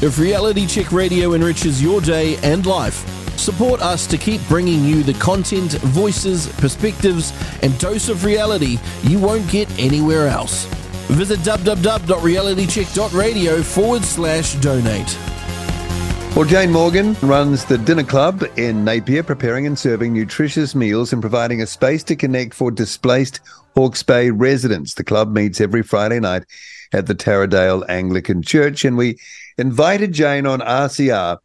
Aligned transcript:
If 0.00 0.20
Reality 0.20 0.64
Check 0.64 0.92
Radio 0.92 1.34
enriches 1.34 1.82
your 1.82 2.00
day 2.00 2.36
and 2.44 2.64
life, 2.64 3.04
support 3.36 3.82
us 3.82 4.06
to 4.06 4.16
keep 4.16 4.40
bringing 4.46 4.84
you 4.84 5.02
the 5.02 5.14
content, 5.14 5.72
voices, 5.72 6.46
perspectives, 6.58 7.32
and 7.64 7.76
dose 7.80 8.08
of 8.08 8.24
reality 8.24 8.78
you 9.02 9.18
won't 9.18 9.50
get 9.50 9.68
anywhere 9.76 10.28
else. 10.28 10.66
Visit 11.08 11.40
www.realitycheck.radio 11.40 13.60
forward 13.60 14.04
slash 14.04 14.54
donate. 14.60 15.18
Well, 16.36 16.44
Jane 16.44 16.70
Morgan 16.70 17.16
runs 17.20 17.64
the 17.64 17.78
Dinner 17.78 18.04
Club 18.04 18.44
in 18.56 18.84
Napier, 18.84 19.24
preparing 19.24 19.66
and 19.66 19.76
serving 19.76 20.12
nutritious 20.12 20.76
meals 20.76 21.12
and 21.12 21.20
providing 21.20 21.60
a 21.60 21.66
space 21.66 22.04
to 22.04 22.14
connect 22.14 22.54
for 22.54 22.70
displaced 22.70 23.40
Hawke's 23.74 24.04
Bay 24.04 24.30
residents. 24.30 24.94
The 24.94 25.02
club 25.02 25.32
meets 25.32 25.60
every 25.60 25.82
Friday 25.82 26.20
night 26.20 26.44
at 26.92 27.06
the 27.06 27.14
Taradale 27.14 27.84
Anglican 27.88 28.42
Church, 28.42 28.84
and 28.84 28.96
we 28.96 29.18
invited 29.56 30.12
Jane 30.12 30.46
on 30.46 30.60
RCR 30.60 31.38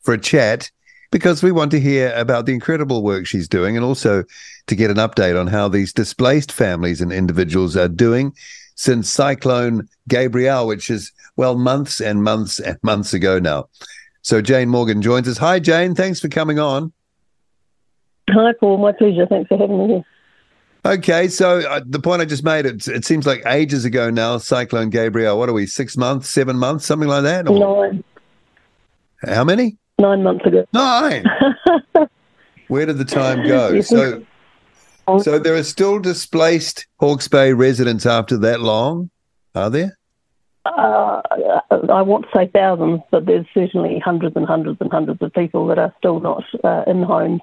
for 0.00 0.14
a 0.14 0.18
chat 0.18 0.70
because 1.10 1.42
we 1.42 1.52
want 1.52 1.70
to 1.70 1.80
hear 1.80 2.12
about 2.14 2.46
the 2.46 2.52
incredible 2.52 3.02
work 3.02 3.26
she's 3.26 3.48
doing 3.48 3.76
and 3.76 3.84
also 3.84 4.24
to 4.66 4.74
get 4.74 4.90
an 4.90 4.96
update 4.96 5.38
on 5.38 5.46
how 5.46 5.68
these 5.68 5.92
displaced 5.92 6.52
families 6.52 7.00
and 7.00 7.12
individuals 7.12 7.76
are 7.76 7.88
doing 7.88 8.34
since 8.74 9.08
Cyclone 9.08 9.88
Gabrielle, 10.08 10.66
which 10.66 10.90
is, 10.90 11.12
well, 11.36 11.56
months 11.56 12.00
and 12.00 12.22
months 12.22 12.60
and 12.60 12.78
months 12.82 13.14
ago 13.14 13.38
now. 13.38 13.68
So 14.22 14.42
Jane 14.42 14.68
Morgan 14.68 15.02
joins 15.02 15.28
us. 15.28 15.38
Hi, 15.38 15.58
Jane. 15.58 15.94
Thanks 15.94 16.20
for 16.20 16.28
coming 16.28 16.58
on. 16.58 16.92
Hi, 18.30 18.52
Paul. 18.58 18.78
My 18.78 18.92
pleasure. 18.92 19.26
Thanks 19.26 19.48
for 19.48 19.56
having 19.56 19.78
me 19.78 19.94
here. 19.94 20.04
Okay, 20.86 21.26
so 21.26 21.68
uh, 21.68 21.80
the 21.84 21.98
point 21.98 22.22
I 22.22 22.26
just 22.26 22.44
made, 22.44 22.64
it, 22.64 22.86
it 22.86 23.04
seems 23.04 23.26
like 23.26 23.42
ages 23.44 23.84
ago 23.84 24.08
now, 24.08 24.38
Cyclone 24.38 24.88
Gabrielle, 24.88 25.36
what 25.36 25.48
are 25.48 25.52
we, 25.52 25.66
six 25.66 25.96
months, 25.96 26.28
seven 26.28 26.56
months, 26.56 26.86
something 26.86 27.08
like 27.08 27.24
that? 27.24 27.48
Or? 27.48 27.88
Nine. 27.88 28.04
How 29.24 29.42
many? 29.42 29.78
Nine 29.98 30.22
months 30.22 30.46
ago. 30.46 30.64
Nine? 30.72 31.24
Where 32.68 32.86
did 32.86 32.98
the 32.98 33.04
time 33.04 33.44
go? 33.48 33.80
So, 33.80 34.24
so 35.20 35.40
there 35.40 35.56
are 35.56 35.64
still 35.64 35.98
displaced 35.98 36.86
Hawke's 37.00 37.26
Bay 37.26 37.52
residents 37.52 38.06
after 38.06 38.36
that 38.38 38.60
long, 38.60 39.10
are 39.56 39.70
there? 39.70 39.98
Uh, 40.64 41.20
I 41.72 42.02
want 42.02 42.26
to 42.26 42.30
say 42.32 42.48
thousands, 42.54 43.00
but 43.10 43.26
there's 43.26 43.46
certainly 43.52 43.98
hundreds 43.98 44.36
and 44.36 44.46
hundreds 44.46 44.80
and 44.80 44.92
hundreds 44.92 45.20
of 45.20 45.32
people 45.32 45.66
that 45.66 45.80
are 45.80 45.92
still 45.98 46.20
not 46.20 46.44
uh, 46.62 46.84
in 46.86 47.02
homes, 47.02 47.40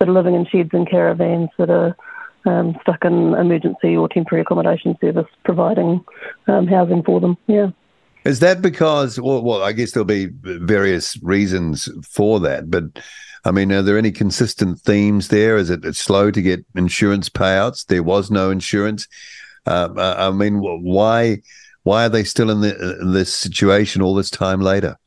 that 0.00 0.08
are 0.08 0.12
living 0.12 0.34
in 0.34 0.44
sheds 0.46 0.70
and 0.72 0.90
caravans, 0.90 1.50
that 1.56 1.70
are 1.70 1.96
um, 2.46 2.76
stuck 2.82 3.04
in 3.04 3.34
emergency 3.34 3.96
or 3.96 4.08
temporary 4.08 4.42
accommodation 4.42 4.96
service 5.00 5.26
providing 5.44 6.04
um, 6.46 6.66
housing 6.66 7.02
for 7.02 7.20
them. 7.20 7.36
Yeah. 7.46 7.70
Is 8.24 8.40
that 8.40 8.60
because, 8.60 9.18
well, 9.18 9.42
well, 9.42 9.62
I 9.62 9.72
guess 9.72 9.92
there'll 9.92 10.04
be 10.04 10.28
various 10.42 11.20
reasons 11.22 11.88
for 12.06 12.38
that, 12.40 12.70
but 12.70 12.84
I 13.44 13.50
mean, 13.50 13.72
are 13.72 13.82
there 13.82 13.96
any 13.96 14.12
consistent 14.12 14.78
themes 14.80 15.28
there? 15.28 15.56
Is 15.56 15.70
it 15.70 15.96
slow 15.96 16.30
to 16.30 16.42
get 16.42 16.64
insurance 16.74 17.30
payouts? 17.30 17.86
There 17.86 18.02
was 18.02 18.30
no 18.30 18.50
insurance. 18.50 19.08
Uh, 19.66 19.88
I 19.96 20.30
mean, 20.30 20.60
why? 20.60 21.40
Why 21.82 22.04
are 22.04 22.10
they 22.10 22.24
still 22.24 22.50
in, 22.50 22.60
the, 22.60 22.98
in 23.00 23.12
this 23.12 23.32
situation 23.32 24.02
all 24.02 24.14
this 24.14 24.30
time 24.30 24.60
later? 24.60 24.98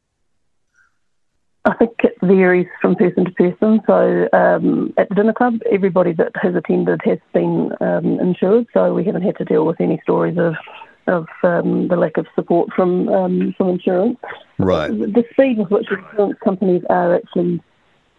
I 1.66 1.76
think 1.76 1.92
varies 2.24 2.68
from 2.82 2.96
person 2.96 3.26
to 3.26 3.32
person. 3.32 3.82
So 3.86 4.30
um, 4.34 4.94
at 4.98 5.10
the 5.10 5.16
dinner 5.16 5.34
club, 5.34 5.56
everybody 5.72 6.14
that 6.14 6.32
has 6.42 6.56
attended 6.56 7.02
has 7.06 7.20
been 7.34 7.72
um, 7.82 8.20
insured, 8.20 8.68
so 8.74 8.94
we 8.94 9.04
haven't 9.04 9.24
had 9.24 9.38
to 9.38 9.46
deal 9.46 9.66
with 9.66 9.80
any 9.80 10.00
stories 10.04 10.38
of 10.38 10.56
of 11.06 11.28
um, 11.44 11.90
the 11.90 11.98
lack 11.98 12.16
of 12.18 12.26
support 12.34 12.70
from 12.74 13.10
um, 13.10 13.54
from 13.58 13.70
insurance. 13.70 14.18
Right. 14.58 14.90
The 14.90 15.24
speed 15.32 15.58
with 15.58 15.70
which 15.70 15.88
insurance 15.92 16.38
companies 16.44 16.84
are 16.90 17.16
actually 17.16 17.62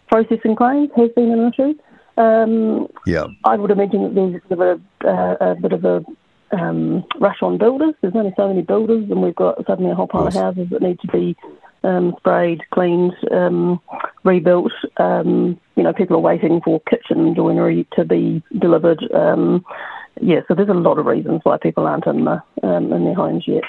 processing 0.08 0.56
claims 0.56 0.90
has 0.96 1.10
been 1.16 1.30
an 1.30 1.52
issue. 1.52 1.74
Um, 2.16 2.88
yeah. 3.06 3.26
I 3.44 3.56
would 3.56 3.70
imagine 3.70 4.02
that 4.02 4.14
there's 4.14 4.40
a 4.44 4.48
bit 4.48 4.58
of 4.58 4.80
a, 5.02 5.08
uh, 5.08 5.36
a, 5.40 5.54
bit 5.56 5.72
of 5.72 5.84
a 5.84 6.04
um, 6.52 7.04
rush 7.18 7.38
on 7.42 7.58
builders. 7.58 7.94
There's 8.00 8.14
only 8.14 8.32
so 8.36 8.48
many 8.48 8.62
builders, 8.62 9.10
and 9.10 9.22
we've 9.22 9.34
got 9.34 9.64
suddenly 9.66 9.90
a 9.90 9.94
whole 9.94 10.06
pile 10.06 10.26
of 10.26 10.34
houses 10.34 10.68
that 10.70 10.82
need 10.82 11.00
to 11.00 11.08
be 11.08 11.36
um, 11.84 12.14
sprayed, 12.18 12.62
cleaned, 12.72 13.14
um, 13.30 13.80
rebuilt. 14.24 14.72
Um, 14.96 15.60
you 15.76 15.82
know, 15.82 15.92
people 15.92 16.16
are 16.16 16.20
waiting 16.20 16.60
for 16.64 16.80
kitchen 16.88 17.34
joinery 17.34 17.86
to 17.96 18.04
be 18.04 18.42
delivered. 18.58 19.02
Um, 19.12 19.64
yeah, 20.20 20.40
so 20.48 20.54
there's 20.54 20.68
a 20.68 20.74
lot 20.74 20.98
of 20.98 21.06
reasons 21.06 21.40
why 21.44 21.58
people 21.58 21.86
aren't 21.86 22.06
in 22.06 22.24
the 22.24 22.42
um, 22.62 22.92
in 22.92 23.04
their 23.04 23.14
homes 23.14 23.44
yet. 23.46 23.64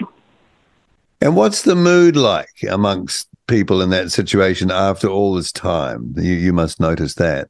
And 1.21 1.35
what's 1.35 1.63
the 1.63 1.75
mood 1.75 2.15
like 2.15 2.63
amongst 2.69 3.27
people 3.47 3.81
in 3.81 3.89
that 3.89 4.11
situation 4.11 4.69
after 4.71 5.07
all 5.07 5.33
this 5.33 5.51
time? 5.51 6.13
You, 6.17 6.33
you 6.33 6.53
must 6.53 6.79
notice 6.79 7.15
that. 7.15 7.49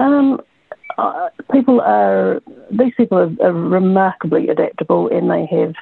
Um, 0.00 0.40
uh, 0.98 1.28
people 1.52 1.80
are 1.80 2.42
these 2.70 2.92
people 2.96 3.18
are, 3.18 3.46
are, 3.46 3.52
remarkably 3.52 4.48
adaptable, 4.48 5.08
and 5.08 5.30
they 5.30 5.46
have 5.46 5.74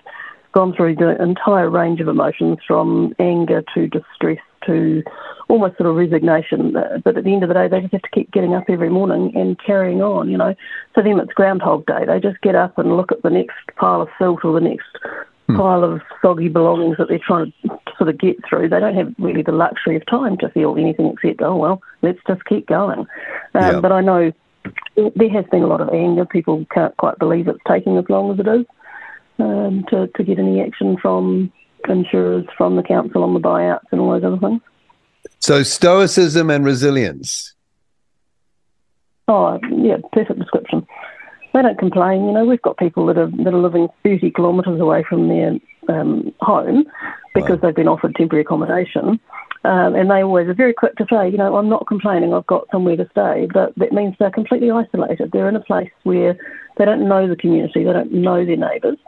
gone 0.55 0.75
through 0.75 0.95
the 0.95 1.21
entire 1.21 1.69
range 1.69 2.01
of 2.01 2.09
emotions 2.09 2.59
from 2.67 3.15
anger 3.19 3.63
to 3.75 3.89
distress 3.89 4.39
to 4.67 5.03
almost 5.49 5.77
sort 5.77 5.91
of 5.91 5.97
resignation. 5.97 6.73
But 7.05 7.19
at 7.19 7.25
the 7.25 7.33
end 7.33 7.43
of 7.43 7.49
the 7.49 7.55
day, 7.55 7.69
they 7.69 7.81
just 7.81 7.93
have 7.93 8.03
to 8.03 8.11
keep 8.11 8.31
getting 8.33 8.55
up 8.55 8.65
every 8.69 8.89
morning 8.89 9.33
and 9.35 9.59
carrying 9.59 10.01
on. 10.01 10.31
You 10.31 10.39
know, 10.39 10.55
for 10.95 11.03
them 11.03 11.19
it's 11.21 11.33
Groundhog 11.33 11.87
Day. 11.87 12.07
They 12.07 12.21
just 12.21 12.41
get 12.41 12.55
up 12.55 12.79
and 12.79 12.97
look 12.97 13.13
at 13.13 13.23
the 13.23 13.31
next 13.31 13.57
pile 13.77 14.01
of 14.01 14.09
silt 14.19 14.45
or 14.45 14.59
the 14.59 14.67
next 14.67 14.87
hmm. 15.49 15.57
pile 15.57 15.85
of 15.85 16.01
soggy 16.23 16.49
belongings 16.49 16.97
that 16.99 17.09
they're 17.09 17.19
trying 17.19 17.53
to 17.63 17.79
sort 17.99 18.09
of 18.09 18.19
get 18.19 18.37
through. 18.49 18.69
They 18.69 18.81
don't 18.81 18.97
have 18.97 19.13
really 19.19 19.43
the 19.43 19.53
luxury 19.53 19.97
of 19.97 20.07
time 20.07 20.39
to 20.39 20.49
feel 20.51 20.77
anything 20.77 21.13
except, 21.13 21.43
oh 21.43 21.57
well, 21.57 21.83
let's 22.03 22.21
just 22.27 22.45
keep 22.47 22.67
going. 22.67 23.01
Um, 23.01 23.07
yeah. 23.55 23.81
But 23.81 23.93
I 23.93 24.01
know 24.01 24.33
there 24.97 25.31
has 25.31 25.45
been 25.51 25.63
a 25.63 25.67
lot 25.67 25.81
of 25.81 25.91
anger. 25.91 26.25
People 26.25 26.65
can't 26.73 26.97
quite 26.97 27.19
believe 27.19 27.49
it's 27.49 27.59
taking 27.69 27.99
as 27.99 28.05
long 28.09 28.33
as 28.33 28.39
it 28.39 28.49
is 28.49 28.65
um, 29.39 29.85
to, 29.91 30.09
to 30.09 30.25
get 30.25 30.39
any 30.39 30.61
action 30.61 30.97
from 31.01 31.53
insurers, 31.89 32.47
from 32.57 32.77
the 32.77 32.83
council 32.83 33.23
on 33.23 33.35
the 33.35 33.41
buyouts 33.41 33.87
and 33.91 34.01
all 34.01 34.13
those 34.13 34.25
other 34.25 34.39
things. 34.39 34.61
So, 35.41 35.63
stoicism 35.63 36.51
and 36.51 36.65
resilience. 36.65 37.55
Oh, 39.29 39.59
yeah, 39.71 39.97
perfect 40.13 40.39
description. 40.39 40.87
They 41.53 41.63
don't 41.63 41.79
complain. 41.79 42.27
You 42.27 42.33
know, 42.33 42.45
we've 42.45 42.61
got 42.63 42.77
people 42.79 43.07
that 43.07 43.17
are 43.17 43.31
that 43.31 43.55
are 43.55 43.61
living 43.61 43.89
30 44.03 44.31
kilometres 44.33 44.81
away 44.81 45.05
from 45.09 45.29
their 45.29 45.53
um, 45.89 46.33
home 46.41 46.85
because 47.35 47.51
right. 47.51 47.63
they've 47.63 47.75
been 47.77 47.89
offered 47.89 48.15
temporary 48.17 48.43
accommodation. 48.43 49.21
Um, 49.65 49.95
and 49.95 50.11
they 50.11 50.23
always 50.23 50.47
are 50.49 50.55
very 50.55 50.75
quick 50.75 50.95
to 50.97 51.07
say, 51.11 51.29
you 51.29 51.39
know, 51.39 51.57
I'm 51.57 51.71
not 51.71 51.87
complaining, 51.87 52.35
I've 52.35 52.47
got 52.47 52.69
somewhere 52.71 52.97
to 52.97 53.09
stay. 53.11 53.49
But 53.53 53.75
that 53.77 53.93
means 53.93 54.15
they're 54.19 54.31
completely 54.31 54.71
isolated. 54.71 55.31
They're 55.33 55.49
in 55.49 55.57
a 55.57 55.61
place 55.61 55.91
where 56.03 56.37
they 56.77 56.85
don't 56.85 57.09
know 57.09 57.27
the 57.27 57.37
community, 57.37 57.85
they 57.85 57.93
don't 57.93 58.13
know 58.13 58.45
their 58.45 58.57
neighbours. 58.57 58.99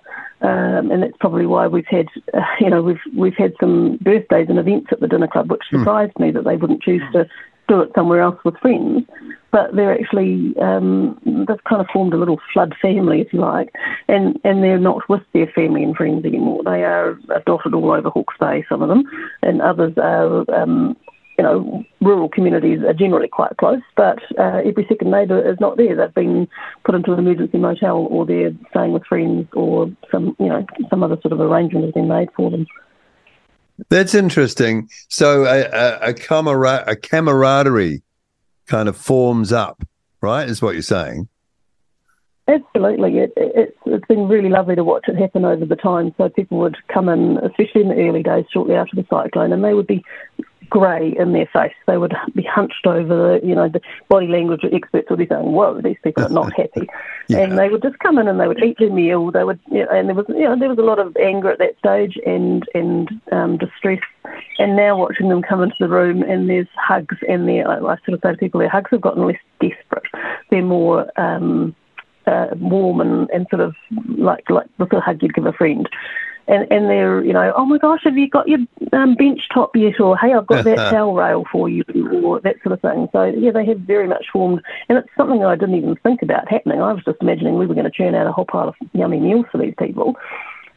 Um, 0.40 0.90
and 0.90 1.02
that's 1.02 1.16
probably 1.18 1.46
why 1.46 1.66
we've 1.66 1.86
had, 1.86 2.06
uh, 2.34 2.40
you 2.60 2.70
know, 2.70 2.82
we've 2.82 3.00
we've 3.14 3.36
had 3.36 3.54
some 3.60 3.98
birthdays 4.00 4.48
and 4.48 4.58
events 4.58 4.88
at 4.92 5.00
the 5.00 5.08
dinner 5.08 5.28
club, 5.28 5.50
which 5.50 5.62
hmm. 5.70 5.78
surprised 5.78 6.14
mm. 6.14 6.26
me 6.26 6.30
that 6.32 6.44
they 6.44 6.56
wouldn't 6.56 6.82
choose 6.82 7.02
to 7.12 7.26
do 7.68 7.80
it 7.80 7.90
somewhere 7.94 8.20
else 8.20 8.38
with 8.44 8.58
friends. 8.58 9.04
But 9.52 9.74
they're 9.74 9.94
actually 9.94 10.54
um, 10.60 11.18
they've 11.24 11.64
kind 11.64 11.80
of 11.80 11.86
formed 11.92 12.12
a 12.12 12.18
little 12.18 12.40
flood 12.52 12.74
family, 12.82 13.20
if 13.20 13.32
you 13.32 13.40
like, 13.40 13.72
and 14.08 14.38
and 14.44 14.62
they're 14.62 14.78
not 14.78 15.08
with 15.08 15.22
their 15.32 15.46
family 15.46 15.82
and 15.82 15.96
friends 15.96 16.24
anymore. 16.24 16.62
They 16.64 16.84
are 16.84 17.18
dotted 17.46 17.72
all 17.72 17.92
over 17.92 18.10
Hawke's 18.10 18.34
Bay, 18.38 18.64
some 18.68 18.82
of 18.82 18.88
them, 18.88 19.04
and 19.42 19.62
others 19.62 19.94
are. 19.96 20.44
Um, 20.54 20.96
you 21.38 21.44
know, 21.44 21.84
rural 22.00 22.30
communities 22.30 22.80
are 22.80 22.94
generally 22.94 23.28
quite 23.28 23.54
close, 23.58 23.82
but 23.94 24.18
uh, 24.38 24.62
every 24.64 24.86
second 24.88 25.10
neighbour 25.10 25.38
is 25.46 25.58
not 25.60 25.76
there. 25.76 25.94
They've 25.94 26.14
been 26.14 26.48
put 26.84 26.94
into 26.94 27.12
an 27.12 27.18
emergency 27.18 27.58
motel, 27.58 28.06
or 28.08 28.24
they're 28.24 28.52
staying 28.70 28.92
with 28.92 29.04
friends, 29.04 29.46
or 29.52 29.90
some, 30.10 30.34
you 30.38 30.46
know, 30.46 30.64
some 30.88 31.02
other 31.02 31.18
sort 31.20 31.32
of 31.32 31.40
arrangement 31.40 31.84
has 31.84 31.92
been 31.92 32.08
made 32.08 32.28
for 32.34 32.50
them. 32.50 32.66
That's 33.88 34.14
interesting. 34.14 34.88
So 35.08 35.44
a, 35.44 35.64
a, 35.64 36.10
a, 36.10 36.14
camara- 36.14 36.84
a 36.86 36.96
camaraderie 36.96 38.02
kind 38.66 38.88
of 38.88 38.96
forms 38.96 39.52
up, 39.52 39.82
right? 40.20 40.48
Is 40.48 40.62
what 40.62 40.74
you're 40.74 40.82
saying. 40.82 41.28
Absolutely. 42.48 43.18
It, 43.18 43.32
it, 43.36 43.76
it's 43.86 44.06
been 44.06 44.28
really 44.28 44.48
lovely 44.48 44.76
to 44.76 44.84
watch 44.84 45.04
it 45.08 45.16
happen 45.16 45.44
over 45.44 45.64
the 45.64 45.74
time. 45.76 46.14
So 46.16 46.28
people 46.28 46.58
would 46.58 46.76
come 46.92 47.08
in, 47.08 47.38
especially 47.38 47.82
in 47.82 47.88
the 47.88 47.96
early 47.96 48.22
days, 48.22 48.44
shortly 48.52 48.76
after 48.76 48.94
the 48.94 49.06
cyclone, 49.10 49.52
and 49.52 49.64
they 49.64 49.74
would 49.74 49.88
be 49.88 50.04
grey 50.68 51.14
in 51.18 51.32
their 51.32 51.48
face. 51.52 51.74
They 51.86 51.98
would 51.98 52.14
be 52.34 52.42
hunched 52.42 52.86
over 52.86 53.38
the, 53.40 53.46
you 53.46 53.54
know, 53.54 53.68
the 53.68 53.80
body 54.08 54.26
language 54.26 54.62
experts 54.70 55.08
would 55.10 55.18
be 55.18 55.26
saying, 55.26 55.52
"Whoa, 55.52 55.80
these 55.80 55.96
people 56.02 56.24
are 56.24 56.28
not 56.28 56.52
happy," 56.54 56.88
yeah. 57.28 57.38
and 57.38 57.58
they 57.58 57.68
would 57.68 57.82
just 57.82 57.98
come 57.98 58.18
in 58.18 58.28
and 58.28 58.40
they 58.40 58.48
would 58.48 58.62
eat 58.62 58.78
their 58.78 58.90
meal. 58.90 59.30
They 59.30 59.44
would, 59.44 59.60
you 59.70 59.84
know, 59.84 59.90
and 59.90 60.08
there 60.08 60.14
was, 60.14 60.26
you 60.28 60.44
know, 60.44 60.58
there 60.58 60.68
was 60.68 60.78
a 60.78 60.82
lot 60.82 60.98
of 60.98 61.16
anger 61.16 61.50
at 61.50 61.58
that 61.58 61.78
stage 61.78 62.18
and 62.26 62.64
and 62.74 63.08
um, 63.32 63.58
distress. 63.58 64.00
And 64.58 64.76
now 64.76 64.96
watching 64.96 65.28
them 65.28 65.42
come 65.42 65.62
into 65.62 65.76
the 65.78 65.88
room 65.88 66.22
and 66.22 66.50
there's 66.50 66.66
hugs 66.74 67.16
and 67.28 67.48
their, 67.48 67.70
I 67.70 67.78
sort 67.78 68.14
of 68.14 68.20
say 68.22 68.32
to 68.32 68.36
people, 68.36 68.58
their 68.58 68.68
hugs 68.68 68.90
have 68.90 69.00
gotten 69.00 69.26
less 69.26 69.36
desperate. 69.60 70.06
They're 70.50 70.62
more. 70.62 71.10
Um, 71.20 71.74
uh, 72.26 72.48
warm 72.56 73.00
and, 73.00 73.30
and 73.30 73.46
sort 73.50 73.62
of 73.62 73.74
like 74.18 74.50
like 74.50 74.66
the 74.78 74.84
sort 74.84 74.94
of 74.94 75.02
hug 75.04 75.22
you'd 75.22 75.34
give 75.34 75.46
a 75.46 75.52
friend. 75.52 75.88
And, 76.48 76.70
and 76.70 76.88
they're, 76.88 77.24
you 77.24 77.32
know, 77.32 77.52
oh 77.56 77.64
my 77.64 77.78
gosh, 77.78 78.00
have 78.04 78.16
you 78.16 78.28
got 78.28 78.48
your 78.48 78.60
um, 78.92 79.14
bench 79.14 79.40
top 79.52 79.74
yet? 79.74 79.98
Or, 80.00 80.16
hey, 80.16 80.32
I've 80.32 80.46
got 80.46 80.64
that 80.64 80.76
towel 80.90 81.14
rail 81.14 81.44
for 81.50 81.68
you, 81.68 81.84
or 82.22 82.40
that 82.40 82.56
sort 82.62 82.72
of 82.72 82.80
thing. 82.80 83.08
So, 83.12 83.24
yeah, 83.24 83.50
they 83.50 83.66
have 83.66 83.80
very 83.80 84.06
much 84.06 84.26
formed, 84.32 84.62
and 84.88 84.98
it's 84.98 85.08
something 85.16 85.44
I 85.44 85.56
didn't 85.56 85.74
even 85.76 85.96
think 85.96 86.22
about 86.22 86.48
happening. 86.48 86.80
I 86.80 86.92
was 86.92 87.04
just 87.04 87.18
imagining 87.20 87.56
we 87.56 87.66
were 87.66 87.74
going 87.74 87.90
to 87.90 87.90
churn 87.90 88.14
out 88.14 88.26
a 88.26 88.32
whole 88.32 88.44
pile 88.44 88.68
of 88.68 88.74
yummy 88.92 89.18
meals 89.18 89.46
for 89.50 89.58
these 89.58 89.74
people. 89.78 90.16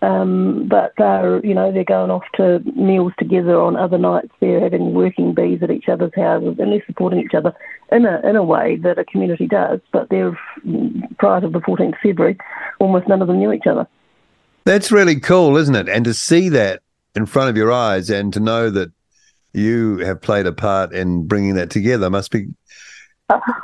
Um, 0.01 0.68
but 0.69 0.94
they're, 0.98 1.45
you 1.45 1.54
know, 1.54 1.74
they're 1.74 1.83
going 1.83 2.10
off 2.10 2.24
to 2.36 2.60
meals 2.75 3.12
together 3.19 3.60
on 3.60 3.75
other 3.75 3.98
nights. 3.98 4.31
They're 4.39 4.62
having 4.62 4.94
working 4.94 5.33
bees 5.33 5.60
at 5.62 5.71
each 5.71 5.89
other's 5.89 6.16
houses, 6.16 6.56
and 6.57 6.71
they're 6.71 6.83
supporting 6.88 7.19
each 7.19 7.33
other 7.36 7.54
in 7.92 8.06
a 8.06 8.21
in 8.24 8.38
a 8.38 8.44
way 8.44 8.77
that 8.77 8.98
a 8.98 9.04
community 9.04 9.45
does. 9.45 9.81
But 9.92 10.10
they're 10.10 10.39
prior 11.18 11.42
to 11.42 11.50
the 11.50 11.60
14th 11.60 11.89
of 11.89 12.00
February, 12.01 12.38
almost 12.80 13.10
none 13.10 13.21
of 13.21 13.27
them 13.27 13.39
knew 13.39 13.51
each 13.51 13.68
other. 13.68 13.88
That's 14.69 14.92
really 14.92 15.19
cool, 15.19 15.57
isn't 15.57 15.74
it? 15.74 15.89
And 15.89 16.06
to 16.06 16.13
see 16.13 16.48
that 16.50 16.83
in 17.16 17.25
front 17.25 17.50
of 17.50 17.57
your 17.57 17.71
eyes, 17.71 18.12
and 18.12 18.31
to 18.33 18.39
know 18.39 18.69
that 18.69 18.92
you 19.51 19.98
have 19.98 20.21
played 20.21 20.45
a 20.45 20.51
part 20.51 20.94
in 20.94 21.25
bringing 21.25 21.56
that 21.56 21.71
together 21.71 22.07
must 22.12 22.30
be, 22.30 22.50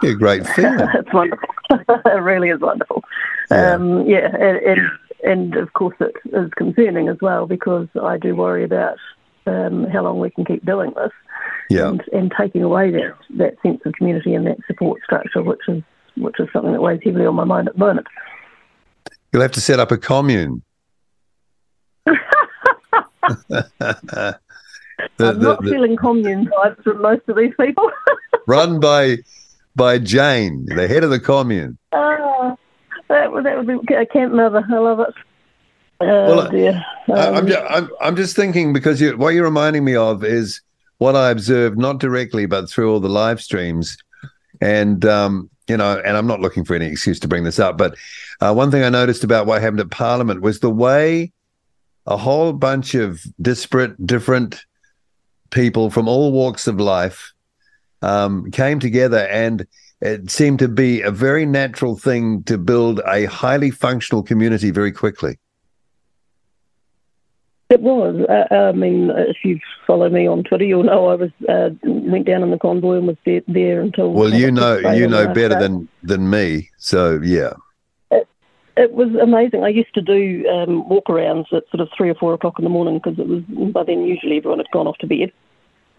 be 0.02 0.10
a 0.10 0.16
great 0.16 0.48
feeling. 0.56 0.88
it's 0.96 1.14
wonderful. 1.14 1.48
it 1.70 2.22
really 2.24 2.50
is 2.50 2.60
wonderful. 2.60 3.04
Yeah, 3.52 3.74
um, 3.76 4.08
yeah 4.08 4.36
it, 4.36 4.80
it, 4.80 4.80
and 5.24 5.56
of 5.58 5.74
course 5.74 5.96
it 6.00 6.16
is 6.34 6.50
concerning 6.58 7.08
as 7.08 7.18
well 7.22 7.46
because 7.46 7.88
I 8.02 8.18
do 8.18 8.36
worry 8.36 8.64
about 8.64 8.98
um, 9.46 9.86
how 9.86 10.02
long 10.02 10.20
we 10.20 10.32
can 10.32 10.44
keep 10.44 10.66
doing 10.66 10.92
this, 10.96 11.12
yeah. 11.70 11.88
and, 11.88 12.04
and 12.14 12.34
taking 12.36 12.64
away 12.64 12.90
that 12.90 13.14
that 13.38 13.62
sense 13.62 13.82
of 13.86 13.94
community 13.94 14.34
and 14.34 14.48
that 14.48 14.58
support 14.66 15.04
structure, 15.04 15.44
which 15.44 15.62
is 15.68 15.84
which 16.18 16.40
is 16.40 16.48
something 16.52 16.72
that 16.72 16.82
weighs 16.82 17.02
heavily 17.04 17.28
on 17.28 17.36
my 17.36 17.44
mind 17.44 17.68
at 17.68 17.76
the 17.76 17.80
moment. 17.80 18.08
You'll 19.32 19.44
have 19.44 19.52
to 19.52 19.62
set 19.62 19.80
up 19.80 19.92
a 19.92 20.00
commune. 20.00 20.64
the, 23.48 24.40
I'm 25.20 25.42
not 25.42 25.64
the, 25.64 25.70
feeling 25.70 25.96
commune 25.96 26.48
vibes 26.48 26.84
from 26.84 27.02
most 27.02 27.28
of 27.28 27.36
these 27.36 27.54
people. 27.60 27.92
run 28.48 28.80
by 28.80 29.18
by 29.76 29.98
Jane, 30.00 30.66
the 30.68 30.88
head 30.88 31.04
of 31.04 31.10
the 31.10 31.20
commune. 31.20 31.78
Uh, 31.92 32.56
that 33.10 33.32
would 33.32 33.46
that 33.46 33.58
would 33.58 33.86
be 33.86 33.94
a 33.94 34.06
camp 34.06 34.34
mother. 34.34 34.64
I 34.70 34.78
love 34.78 35.00
it. 35.00 35.14
Oh 36.02 36.36
well, 36.36 36.52
dear. 36.52 36.84
Um, 37.08 37.36
I'm, 37.36 37.48
just, 37.48 37.62
I'm, 37.70 37.90
I'm 38.02 38.16
just 38.16 38.36
thinking 38.36 38.74
because 38.74 39.00
you, 39.00 39.18
what 39.18 39.34
you're 39.34 39.46
reminding 39.46 39.86
me 39.86 39.96
of 39.96 40.24
is 40.24 40.62
what 40.98 41.16
I 41.16 41.30
observed 41.30 41.78
not 41.78 42.00
directly 42.00 42.46
but 42.46 42.70
through 42.70 42.92
all 42.92 43.00
the 43.00 43.10
live 43.10 43.42
streams, 43.42 43.98
and 44.62 45.06
um, 45.06 45.50
you 45.68 45.78
know, 45.78 46.02
and 46.06 46.18
I'm 46.18 46.28
not 46.28 46.42
looking 46.42 46.66
for 46.66 46.76
any 46.76 46.88
excuse 46.88 47.20
to 47.22 47.28
bring 47.28 47.44
this 47.44 47.60
up, 47.60 47.78
but 47.78 47.96
uh, 48.42 48.54
one 48.54 48.72
thing 48.72 48.84
I 48.84 48.90
noticed 48.90 49.24
about 49.24 49.46
what 49.46 49.62
happened 49.62 49.80
at 49.80 49.90
Parliament 49.90 50.42
was 50.42 50.60
the 50.60 50.70
way 50.70 51.32
a 52.06 52.18
whole 52.18 52.54
bunch 52.54 52.96
of 52.96 53.24
disparate, 53.42 54.06
different 54.06 54.66
people 55.50 55.90
from 55.90 56.08
all 56.08 56.32
walks 56.32 56.68
of 56.68 56.80
life 56.80 57.34
um, 58.02 58.52
came 58.52 58.80
together 58.80 59.28
and 59.28 59.66
it 60.02 60.30
seemed 60.30 60.60
to 60.60 60.68
be 60.68 61.02
a 61.02 61.12
very 61.12 61.46
natural 61.46 61.98
thing 61.98 62.44
to 62.44 62.58
build 62.58 63.02
a 63.08 63.26
highly 63.26 63.72
functional 63.72 64.22
community 64.22 64.70
very 64.70 64.92
quickly. 64.92 65.40
It 67.70 67.82
was. 67.82 68.24
Uh, 68.30 68.54
I 68.54 68.72
mean, 68.74 69.10
if 69.10 69.38
you 69.44 69.60
follow 69.88 70.08
me 70.10 70.28
on 70.28 70.44
Twitter, 70.44 70.66
you'll 70.66 70.84
know 70.84 71.08
I 71.08 71.16
was 71.16 71.32
uh, 71.50 71.70
went 71.84 72.28
down 72.28 72.44
in 72.44 72.52
the 72.52 72.60
convoy 72.60 72.98
and 72.98 73.08
was 73.08 73.18
there, 73.26 73.42
there 73.48 73.82
until. 73.82 74.12
Well, 74.12 74.32
you 74.32 74.52
know, 74.52 74.78
you 74.92 75.08
know 75.08 75.34
better 75.34 75.60
than 75.60 75.90
than 76.04 76.30
me, 76.30 76.70
so 76.78 77.20
yeah. 77.24 77.54
It, 78.78 78.92
was 78.92 79.14
amazing. 79.16 79.64
I 79.64 79.70
used 79.70 79.94
to 79.94 80.02
do 80.02 80.46
um, 80.50 80.88
walk 80.90 81.06
arounds 81.06 81.52
at 81.54 81.64
sort 81.70 81.82
of 81.82 81.90
three 81.96 82.10
or 82.10 82.16
four 82.16 82.34
o'clock 82.34 82.60
in 82.60 82.64
the 82.64 82.70
morning 82.70 83.00
because 83.02 83.18
it 83.18 83.28
was 83.28 83.42
by 83.72 83.84
then 83.84 84.04
usually 84.04 84.38
everyone 84.38 84.60
had 84.60 84.72
gone 84.72 84.88
off 84.88 84.98
to 84.98 85.08
bed 85.08 85.32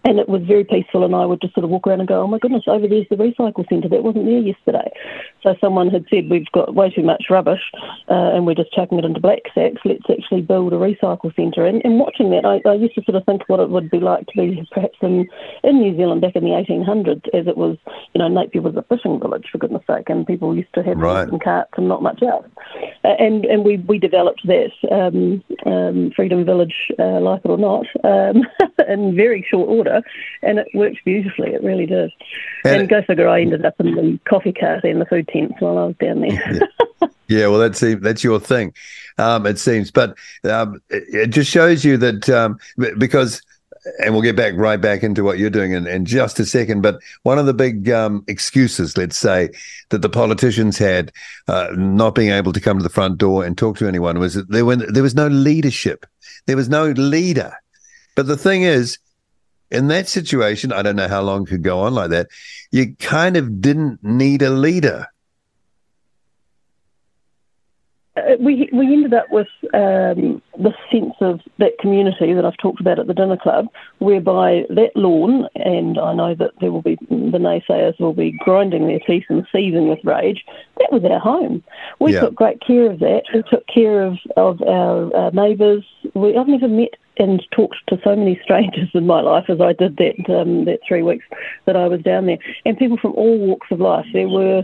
and 0.07 0.19
it 0.19 0.29
was 0.29 0.41
very 0.43 0.63
peaceful. 0.63 1.03
And 1.03 1.13
I 1.13 1.25
would 1.25 1.41
just 1.41 1.53
sort 1.53 1.65
of 1.65 1.69
walk 1.69 1.85
around 1.85 1.99
and 1.99 2.07
go, 2.07 2.21
"Oh 2.21 2.27
my 2.27 2.39
goodness, 2.39 2.63
over 2.67 2.87
there's 2.87 3.07
the 3.09 3.17
recycle 3.17 3.67
centre 3.67 3.89
that 3.89 4.03
wasn't 4.03 4.25
there 4.25 4.39
yesterday." 4.39 4.89
So 5.43 5.55
someone 5.59 5.89
had 5.89 6.05
said 6.09 6.29
we've 6.29 6.51
got 6.53 6.73
way 6.73 6.89
too 6.89 7.03
much 7.03 7.25
rubbish, 7.29 7.61
uh, 8.09 8.31
and 8.33 8.45
we're 8.45 8.55
just 8.55 8.71
chucking 8.71 8.99
it 8.99 9.05
into 9.05 9.19
black 9.19 9.41
sacks. 9.53 9.81
Let's 9.83 10.09
actually 10.09 10.41
build 10.41 10.73
a 10.73 10.77
recycle 10.77 11.35
centre. 11.35 11.65
And, 11.65 11.81
and 11.83 11.99
watching 11.99 12.29
that, 12.31 12.45
I, 12.45 12.67
I, 12.67 12.75
used 12.75 12.95
to 12.95 13.03
sort 13.03 13.15
of 13.15 13.25
think 13.25 13.43
what 13.47 13.59
it 13.59 13.69
would 13.69 13.89
be 13.89 13.99
like 13.99 14.27
to 14.27 14.37
be 14.37 14.67
perhaps 14.71 14.97
in 15.01 15.27
in 15.63 15.81
New 15.81 15.95
Zealand 15.97 16.21
back 16.21 16.35
in 16.35 16.43
the 16.43 16.51
1800s, 16.51 17.27
as 17.33 17.47
it 17.47 17.57
was. 17.57 17.77
You 18.13 18.19
know, 18.19 18.29
Napier 18.29 18.61
was 18.61 18.75
a 18.75 18.83
fishing 18.83 19.19
village 19.19 19.47
for 19.51 19.57
goodness 19.57 19.83
sake, 19.87 20.09
and 20.09 20.25
people 20.25 20.55
used 20.55 20.73
to 20.75 20.83
have 20.83 20.97
right. 20.97 21.27
and 21.27 21.43
carts 21.43 21.73
and 21.75 21.89
not 21.89 22.01
much 22.01 22.23
else. 22.23 22.47
Uh, 23.03 23.15
and 23.19 23.45
and 23.45 23.65
we 23.65 23.77
we 23.77 23.99
developed 23.99 24.41
that 24.45 24.71
um, 24.91 25.43
um, 25.65 26.11
Freedom 26.15 26.45
Village, 26.45 26.91
uh, 26.97 27.19
like 27.19 27.41
it 27.43 27.49
or 27.49 27.57
not, 27.57 27.85
um, 28.03 28.43
in 28.87 29.15
very 29.15 29.45
short 29.49 29.67
order 29.67 29.96
and 30.41 30.59
it 30.59 30.67
worked 30.73 31.03
beautifully. 31.05 31.53
It 31.53 31.63
really 31.63 31.85
did. 31.85 32.11
And, 32.63 32.81
and 32.81 32.89
go 32.89 33.01
figure, 33.01 33.27
I 33.27 33.41
ended 33.41 33.65
up 33.65 33.75
in 33.79 33.95
the 33.95 34.19
coffee 34.27 34.53
cart 34.53 34.83
and 34.83 35.01
the 35.01 35.05
food 35.05 35.27
tents 35.27 35.55
while 35.59 35.77
I 35.77 35.85
was 35.85 35.95
down 35.99 36.21
there. 36.21 36.59
yeah. 37.01 37.07
yeah, 37.27 37.47
well, 37.47 37.59
that's 37.59 37.79
that's 38.01 38.23
your 38.23 38.39
thing, 38.39 38.73
um, 39.17 39.45
it 39.45 39.59
seems. 39.59 39.91
But 39.91 40.17
um, 40.43 40.81
it, 40.89 41.03
it, 41.09 41.27
just 41.27 41.51
shows 41.51 41.85
you 41.85 41.97
that 41.97 42.29
um, 42.29 42.59
because 42.97 43.41
and 43.99 44.13
we'll 44.13 44.21
get 44.21 44.35
back 44.35 44.53
right 44.55 44.79
back 44.79 45.03
into 45.03 45.23
what 45.23 45.37
you're 45.37 45.49
doing 45.49 45.71
in, 45.71 45.87
in 45.87 46.05
just 46.05 46.39
a 46.39 46.45
second. 46.45 46.81
But 46.81 46.99
one 47.23 47.39
of 47.39 47.45
the 47.45 47.53
big 47.53 47.89
um, 47.89 48.23
excuses, 48.27 48.97
let's 48.97 49.17
say, 49.17 49.49
that 49.89 50.01
the 50.01 50.09
politicians 50.09 50.77
had 50.77 51.11
uh, 51.47 51.69
not 51.75 52.15
being 52.15 52.31
able 52.31 52.53
to 52.53 52.59
come 52.59 52.77
to 52.77 52.83
the 52.83 52.89
front 52.89 53.17
door 53.17 53.45
and 53.45 53.57
talk 53.57 53.77
to 53.77 53.87
anyone 53.87 54.19
was 54.19 54.33
that 54.33 54.49
there, 54.49 54.65
were, 54.65 54.75
there 54.75 55.03
was 55.03 55.15
no 55.15 55.27
leadership. 55.27 56.05
There 56.45 56.55
was 56.55 56.69
no 56.69 56.91
leader. 56.91 57.53
But 58.15 58.27
the 58.27 58.37
thing 58.37 58.63
is, 58.63 58.97
in 59.71 59.87
that 59.87 60.07
situation, 60.07 60.71
I 60.71 60.81
don't 60.81 60.95
know 60.95 61.07
how 61.07 61.21
long 61.21 61.45
could 61.45 61.63
go 61.63 61.81
on 61.81 61.93
like 61.93 62.09
that. 62.11 62.27
You 62.71 62.95
kind 62.95 63.37
of 63.37 63.61
didn't 63.61 64.03
need 64.03 64.41
a 64.41 64.49
leader. 64.49 65.07
Uh, 68.17 68.35
we 68.39 68.67
we 68.73 68.85
ended 68.91 69.13
up 69.13 69.29
with 69.29 69.47
um, 69.73 70.41
the 70.57 70.73
sense 70.91 71.13
of 71.21 71.39
that 71.59 71.77
community 71.79 72.33
that 72.33 72.45
I've 72.45 72.57
talked 72.57 72.81
about 72.81 72.97
at 72.97 73.05
the 73.05 73.13
dinner 73.13 73.37
club, 73.37 73.67
whereby 73.99 74.63
that 74.69 74.91
lawn, 74.95 75.47
and 75.55 75.99
I 75.99 76.13
know 76.13 76.33
that 76.33 76.51
there 76.59 76.71
will 76.71 76.81
be 76.81 76.97
the 77.09 77.37
naysayers 77.37 77.99
will 77.99 78.13
be 78.13 78.31
grinding 78.39 78.87
their 78.87 78.99
teeth 78.99 79.25
and 79.29 79.45
seething 79.51 79.87
with 79.87 79.99
rage. 80.03 80.43
That 80.79 80.91
was 80.91 81.03
our 81.03 81.19
home. 81.19 81.63
We 81.99 82.13
yeah. 82.13 82.21
took 82.21 82.35
great 82.35 82.59
care 82.61 82.89
of 82.89 82.99
that. 82.99 83.23
We 83.33 83.43
took 83.43 83.67
care 83.67 84.03
of 84.03 84.17
of 84.35 84.61
our, 84.63 85.15
our 85.15 85.31
neighbours. 85.31 85.85
We 86.15 86.35
I've 86.35 86.47
never 86.47 86.67
met 86.67 86.95
and 87.19 87.45
talked 87.51 87.77
to 87.87 87.99
so 88.03 88.15
many 88.15 88.39
strangers 88.43 88.89
in 88.93 89.05
my 89.05 89.21
life 89.21 89.45
as 89.49 89.61
I 89.61 89.73
did 89.73 89.97
that 89.97 90.29
um, 90.29 90.65
that 90.65 90.79
three 90.87 91.03
weeks 91.03 91.25
that 91.65 91.75
I 91.75 91.87
was 91.87 92.01
down 92.01 92.25
there, 92.25 92.39
and 92.65 92.77
people 92.77 92.97
from 92.97 93.13
all 93.13 93.37
walks 93.37 93.67
of 93.71 93.79
life. 93.79 94.05
There 94.13 94.29
were, 94.29 94.63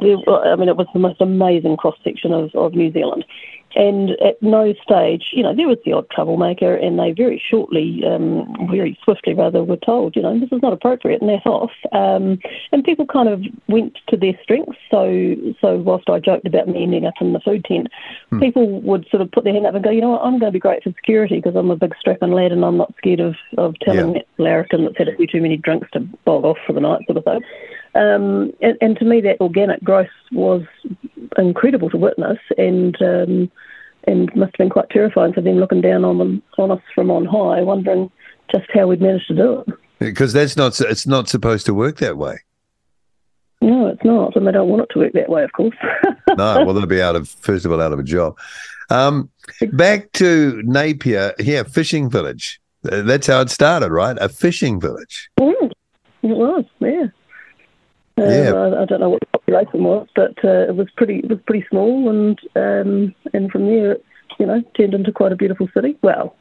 there, 0.00 0.16
I 0.28 0.56
mean, 0.56 0.68
it 0.68 0.76
was 0.76 0.88
the 0.92 0.98
most 0.98 1.20
amazing 1.20 1.76
cross 1.76 1.96
section 2.04 2.32
of, 2.32 2.54
of 2.54 2.74
New 2.74 2.92
Zealand. 2.92 3.24
And 3.74 4.10
at 4.20 4.42
no 4.42 4.74
stage, 4.82 5.30
you 5.32 5.42
know, 5.42 5.54
there 5.54 5.68
was 5.68 5.78
the 5.84 5.92
odd 5.92 6.08
troublemaker, 6.10 6.74
and 6.74 6.98
they 6.98 7.12
very 7.12 7.42
shortly, 7.50 8.02
um, 8.06 8.46
very 8.70 8.98
swiftly 9.04 9.34
rather, 9.34 9.64
were 9.64 9.76
told, 9.76 10.16
you 10.16 10.22
know, 10.22 10.38
this 10.38 10.52
is 10.52 10.62
not 10.62 10.72
appropriate, 10.72 11.20
and 11.20 11.30
that's 11.30 11.46
off. 11.46 11.72
Um, 11.92 12.38
and 12.72 12.84
people 12.84 13.06
kind 13.06 13.28
of 13.28 13.42
went 13.68 13.98
to 14.08 14.16
their 14.16 14.38
strengths. 14.42 14.78
So, 14.90 15.36
so 15.60 15.76
whilst 15.78 16.10
I 16.10 16.18
joked 16.18 16.46
about 16.46 16.68
me 16.68 16.82
ending 16.82 17.06
up 17.06 17.14
in 17.20 17.32
the 17.32 17.40
food 17.40 17.64
tent, 17.64 17.88
hmm. 18.30 18.40
people 18.40 18.80
would 18.82 19.06
sort 19.10 19.22
of 19.22 19.30
put 19.30 19.44
their 19.44 19.54
hand 19.54 19.66
up 19.66 19.74
and 19.74 19.84
go, 19.84 19.90
you 19.90 20.00
know 20.00 20.10
what, 20.10 20.22
I'm 20.22 20.38
going 20.38 20.52
to 20.52 20.56
be 20.56 20.58
great 20.58 20.82
for 20.82 20.90
security 20.90 21.36
because 21.36 21.56
I'm 21.56 21.70
a 21.70 21.76
big 21.76 21.94
strapping 21.98 22.32
lad, 22.32 22.52
and 22.52 22.64
I'm 22.64 22.76
not 22.76 22.94
scared 22.98 23.20
of 23.20 23.34
of 23.58 23.74
telling 23.80 24.14
yeah. 24.14 24.22
that 24.36 24.42
larrikin 24.42 24.84
that's 24.84 24.98
had 24.98 25.08
a 25.08 25.16
few 25.16 25.26
too 25.26 25.40
many 25.40 25.56
drinks 25.56 25.88
to 25.92 26.00
bog 26.24 26.44
off 26.44 26.58
for 26.66 26.72
the 26.72 26.80
night, 26.80 27.02
sort 27.06 27.18
of 27.18 27.24
thing. 27.24 27.42
Um, 27.94 28.52
and, 28.62 28.78
and, 28.80 28.96
to 28.98 29.04
me, 29.04 29.20
that 29.20 29.40
organic 29.40 29.82
growth 29.84 30.08
was 30.32 30.62
incredible 31.36 31.90
to 31.90 31.98
witness, 31.98 32.38
and 32.56 32.96
um, 33.02 33.50
and 34.04 34.34
must 34.34 34.52
have 34.52 34.58
been 34.58 34.70
quite 34.70 34.90
terrifying 34.90 35.32
for 35.32 35.42
them 35.42 35.56
looking 35.56 35.82
down 35.82 36.04
on 36.04 36.18
them 36.18 36.42
on 36.58 36.70
us 36.70 36.80
from 36.94 37.10
on 37.10 37.26
high, 37.26 37.62
wondering 37.62 38.10
just 38.50 38.66
how 38.72 38.86
we'd 38.86 39.02
managed 39.02 39.28
to 39.28 39.34
do 39.34 39.60
it. 39.60 39.74
Because 39.98 40.32
that's 40.32 40.56
not 40.56 40.80
it's 40.80 41.06
not 41.06 41.28
supposed 41.28 41.66
to 41.66 41.74
work 41.74 41.98
that 41.98 42.16
way. 42.16 42.38
No, 43.60 43.86
it's 43.88 44.04
not, 44.04 44.34
and 44.34 44.46
they 44.46 44.52
don't 44.52 44.68
want 44.68 44.82
it 44.82 44.88
to 44.92 44.98
work 44.98 45.12
that 45.12 45.28
way, 45.28 45.44
of 45.44 45.52
course. 45.52 45.76
no, 46.36 46.64
well, 46.64 46.74
they'll 46.74 46.86
be 46.86 47.02
out 47.02 47.14
of 47.14 47.28
first 47.28 47.64
of 47.64 47.72
all 47.72 47.80
out 47.80 47.92
of 47.92 47.98
a 47.98 48.04
job. 48.04 48.36
Um, 48.90 49.30
back 49.72 50.10
to 50.12 50.60
Napier, 50.64 51.32
yeah, 51.38 51.62
fishing 51.62 52.10
village. 52.10 52.60
That's 52.82 53.28
how 53.28 53.40
it 53.42 53.50
started, 53.50 53.90
right? 53.90 54.16
A 54.20 54.28
fishing 54.28 54.80
village. 54.80 55.30
Mm, 55.38 55.70
it 56.22 56.36
was, 56.36 56.64
yeah. 56.80 57.06
Uh, 58.18 58.24
yeah. 58.24 58.52
I, 58.52 58.82
I, 58.82 58.84
don't 58.84 59.00
know 59.00 59.08
what 59.08 59.20
the 59.20 59.38
population 59.38 59.84
was, 59.84 60.06
but 60.14 60.44
uh, 60.44 60.68
it 60.68 60.76
was 60.76 60.88
pretty 60.96 61.20
it 61.20 61.30
was 61.30 61.38
pretty 61.46 61.66
small, 61.70 62.10
and 62.10 62.38
um, 62.56 63.14
and 63.32 63.50
from 63.50 63.66
there, 63.66 63.92
it's 63.92 64.04
you 64.38 64.46
know 64.46 64.62
turned 64.76 64.94
into 64.94 65.12
quite 65.12 65.32
a 65.32 65.36
beautiful 65.36 65.68
city. 65.74 65.96
Well, 66.02 66.36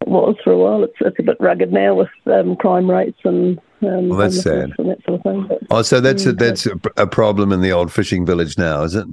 it 0.00 0.08
was 0.08 0.36
for 0.44 0.52
a 0.52 0.58
while. 0.58 0.84
It's 0.84 0.94
it's 1.00 1.18
a 1.18 1.24
bit 1.24 1.36
rugged 1.40 1.72
now 1.72 1.94
with 1.94 2.08
um, 2.26 2.56
crime 2.56 2.88
rates 2.88 3.18
and 3.24 3.58
um, 3.82 4.08
well, 4.08 4.18
that's 4.18 4.42
sad 4.42 4.72
and 4.78 4.90
that 4.90 5.02
sort 5.04 5.18
of 5.18 5.22
thing. 5.22 5.46
But, 5.48 5.58
oh, 5.70 5.82
so 5.82 6.00
that's 6.00 6.24
a, 6.24 6.32
mm, 6.32 6.38
that's 6.38 6.66
a, 6.66 6.78
a 6.96 7.06
problem 7.06 7.52
in 7.52 7.60
the 7.60 7.72
old 7.72 7.92
fishing 7.92 8.24
village 8.24 8.56
now, 8.56 8.82
is 8.82 8.94
it? 8.94 9.06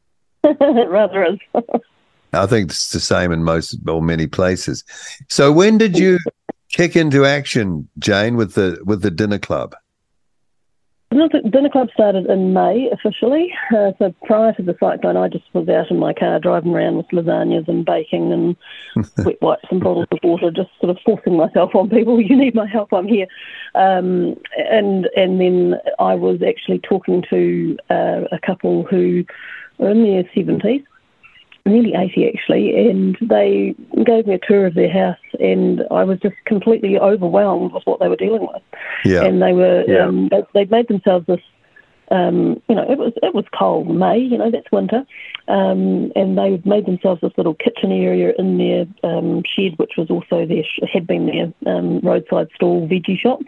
it 0.44 0.88
rather 0.88 1.24
is. 1.24 1.38
I 2.32 2.46
think 2.46 2.70
it's 2.70 2.90
the 2.90 3.00
same 3.00 3.32
in 3.32 3.42
most 3.42 3.76
or 3.86 4.02
many 4.02 4.26
places. 4.26 4.84
So 5.28 5.50
when 5.50 5.78
did 5.78 5.98
you 5.98 6.18
kick 6.70 6.94
into 6.94 7.24
action, 7.24 7.88
Jane, 7.98 8.36
with 8.36 8.54
the 8.54 8.80
with 8.84 9.02
the 9.02 9.10
dinner 9.10 9.38
club? 9.38 9.74
The 11.10 11.40
dinner 11.50 11.70
club 11.70 11.88
started 11.94 12.26
in 12.26 12.52
May 12.52 12.90
officially. 12.92 13.50
Uh, 13.74 13.92
so 13.98 14.14
prior 14.24 14.52
to 14.52 14.62
the 14.62 14.76
cyclone, 14.78 15.16
I 15.16 15.28
just 15.28 15.44
was 15.54 15.66
out 15.68 15.90
in 15.90 15.98
my 15.98 16.12
car 16.12 16.38
driving 16.38 16.74
around 16.74 16.98
with 16.98 17.06
lasagnas 17.08 17.66
and 17.66 17.84
baking 17.84 18.30
and 18.30 18.56
wet 19.24 19.40
wipes 19.40 19.64
and 19.70 19.80
bottles 19.80 20.06
of 20.10 20.18
water, 20.22 20.50
just 20.50 20.68
sort 20.80 20.90
of 20.90 20.98
forcing 21.06 21.36
myself 21.36 21.74
on 21.74 21.88
people. 21.88 22.20
You 22.20 22.36
need 22.36 22.54
my 22.54 22.66
help, 22.66 22.92
I'm 22.92 23.08
here. 23.08 23.26
Um, 23.74 24.36
and 24.70 25.08
and 25.16 25.40
then 25.40 25.76
I 25.98 26.14
was 26.14 26.40
actually 26.46 26.80
talking 26.80 27.24
to 27.30 27.78
uh, 27.88 28.24
a 28.30 28.38
couple 28.44 28.84
who 28.84 29.24
are 29.80 29.88
in 29.88 30.02
their 30.02 30.24
seventies 30.34 30.82
nearly 31.68 31.94
80 31.94 32.28
actually, 32.28 32.88
and 32.88 33.16
they 33.20 33.74
gave 34.04 34.26
me 34.26 34.34
a 34.34 34.38
tour 34.46 34.66
of 34.66 34.74
their 34.74 34.90
house, 34.90 35.18
and 35.40 35.82
I 35.90 36.04
was 36.04 36.18
just 36.20 36.36
completely 36.46 36.98
overwhelmed 36.98 37.72
with 37.72 37.84
what 37.84 38.00
they 38.00 38.08
were 38.08 38.16
dealing 38.16 38.42
with. 38.42 38.62
Yeah. 39.04 39.24
And 39.24 39.40
they 39.42 39.52
were, 39.52 39.84
Yeah. 39.86 40.06
um, 40.06 40.28
they, 40.30 40.42
they'd 40.54 40.70
made 40.70 40.88
themselves 40.88 41.26
this, 41.26 41.40
um, 42.10 42.60
you 42.68 42.74
know, 42.74 42.90
it 42.90 42.96
was 42.98 43.12
it 43.22 43.34
was 43.34 43.44
cold 43.56 43.94
May, 43.94 44.18
you 44.18 44.38
know, 44.38 44.50
that's 44.50 44.72
winter, 44.72 45.04
um, 45.46 46.10
and 46.16 46.38
they 46.38 46.60
made 46.64 46.86
themselves 46.86 47.20
this 47.20 47.32
little 47.36 47.54
kitchen 47.54 47.92
area 47.92 48.32
in 48.38 48.56
their 48.56 48.86
um, 49.04 49.42
shed, 49.44 49.78
which 49.78 49.92
was 49.98 50.08
also 50.08 50.46
their 50.46 50.64
had 50.90 51.06
been 51.06 51.26
their 51.26 51.74
um, 51.74 52.00
roadside 52.00 52.48
stall 52.54 52.88
veggie 52.88 53.18
shop. 53.18 53.40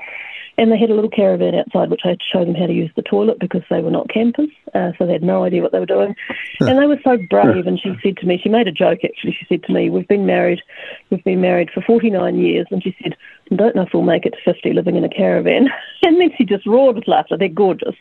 And 0.61 0.71
they 0.71 0.76
had 0.76 0.90
a 0.90 0.95
little 0.95 1.09
caravan 1.09 1.55
outside, 1.55 1.88
which 1.88 2.02
I 2.05 2.09
had 2.09 2.21
to 2.21 2.26
show 2.31 2.45
them 2.45 2.55
how 2.55 2.67
to 2.67 2.73
use 2.75 2.90
the 2.95 3.00
toilet 3.00 3.38
because 3.38 3.62
they 3.71 3.81
were 3.81 3.90
not 3.90 4.11
campers, 4.11 4.50
uh, 4.75 4.93
so 4.99 5.07
they 5.07 5.14
had 5.14 5.23
no 5.23 5.43
idea 5.43 5.62
what 5.62 5.73
they 5.73 5.79
were 5.79 5.87
doing. 5.87 6.14
and 6.61 6.79
they 6.79 6.87
were 6.87 7.00
so 7.02 7.17
brave. 7.31 7.67
And 7.67 7.81
she 7.81 7.97
said 8.02 8.19
to 8.19 8.26
me, 8.26 8.37
she 8.37 8.50
made 8.50 8.69
a 8.69 8.73
joke 8.73 8.99
actually. 9.02 9.33
She 9.33 9.47
said 9.49 9.62
to 9.62 9.73
me, 9.73 9.88
"We've 9.88 10.07
been 10.07 10.26
married, 10.26 10.61
we've 11.09 11.25
been 11.25 11.40
married 11.40 11.71
for 11.71 11.81
49 11.81 12.37
years," 12.37 12.67
and 12.71 12.83
she 12.83 12.95
said, 13.02 13.17
"I 13.50 13.55
don't 13.55 13.75
know 13.75 13.83
if 13.83 13.95
we'll 13.95 14.02
make 14.02 14.26
it 14.26 14.35
to 14.35 14.52
50 14.52 14.75
living 14.75 14.97
in 14.97 15.05
a 15.05 15.09
caravan." 15.09 15.71
and 16.02 16.21
then 16.21 16.31
she 16.37 16.45
just 16.45 16.67
roared 16.67 16.97
with 16.97 17.09
laughter. 17.09 17.38
They're 17.38 17.49
gorgeous, 17.49 17.97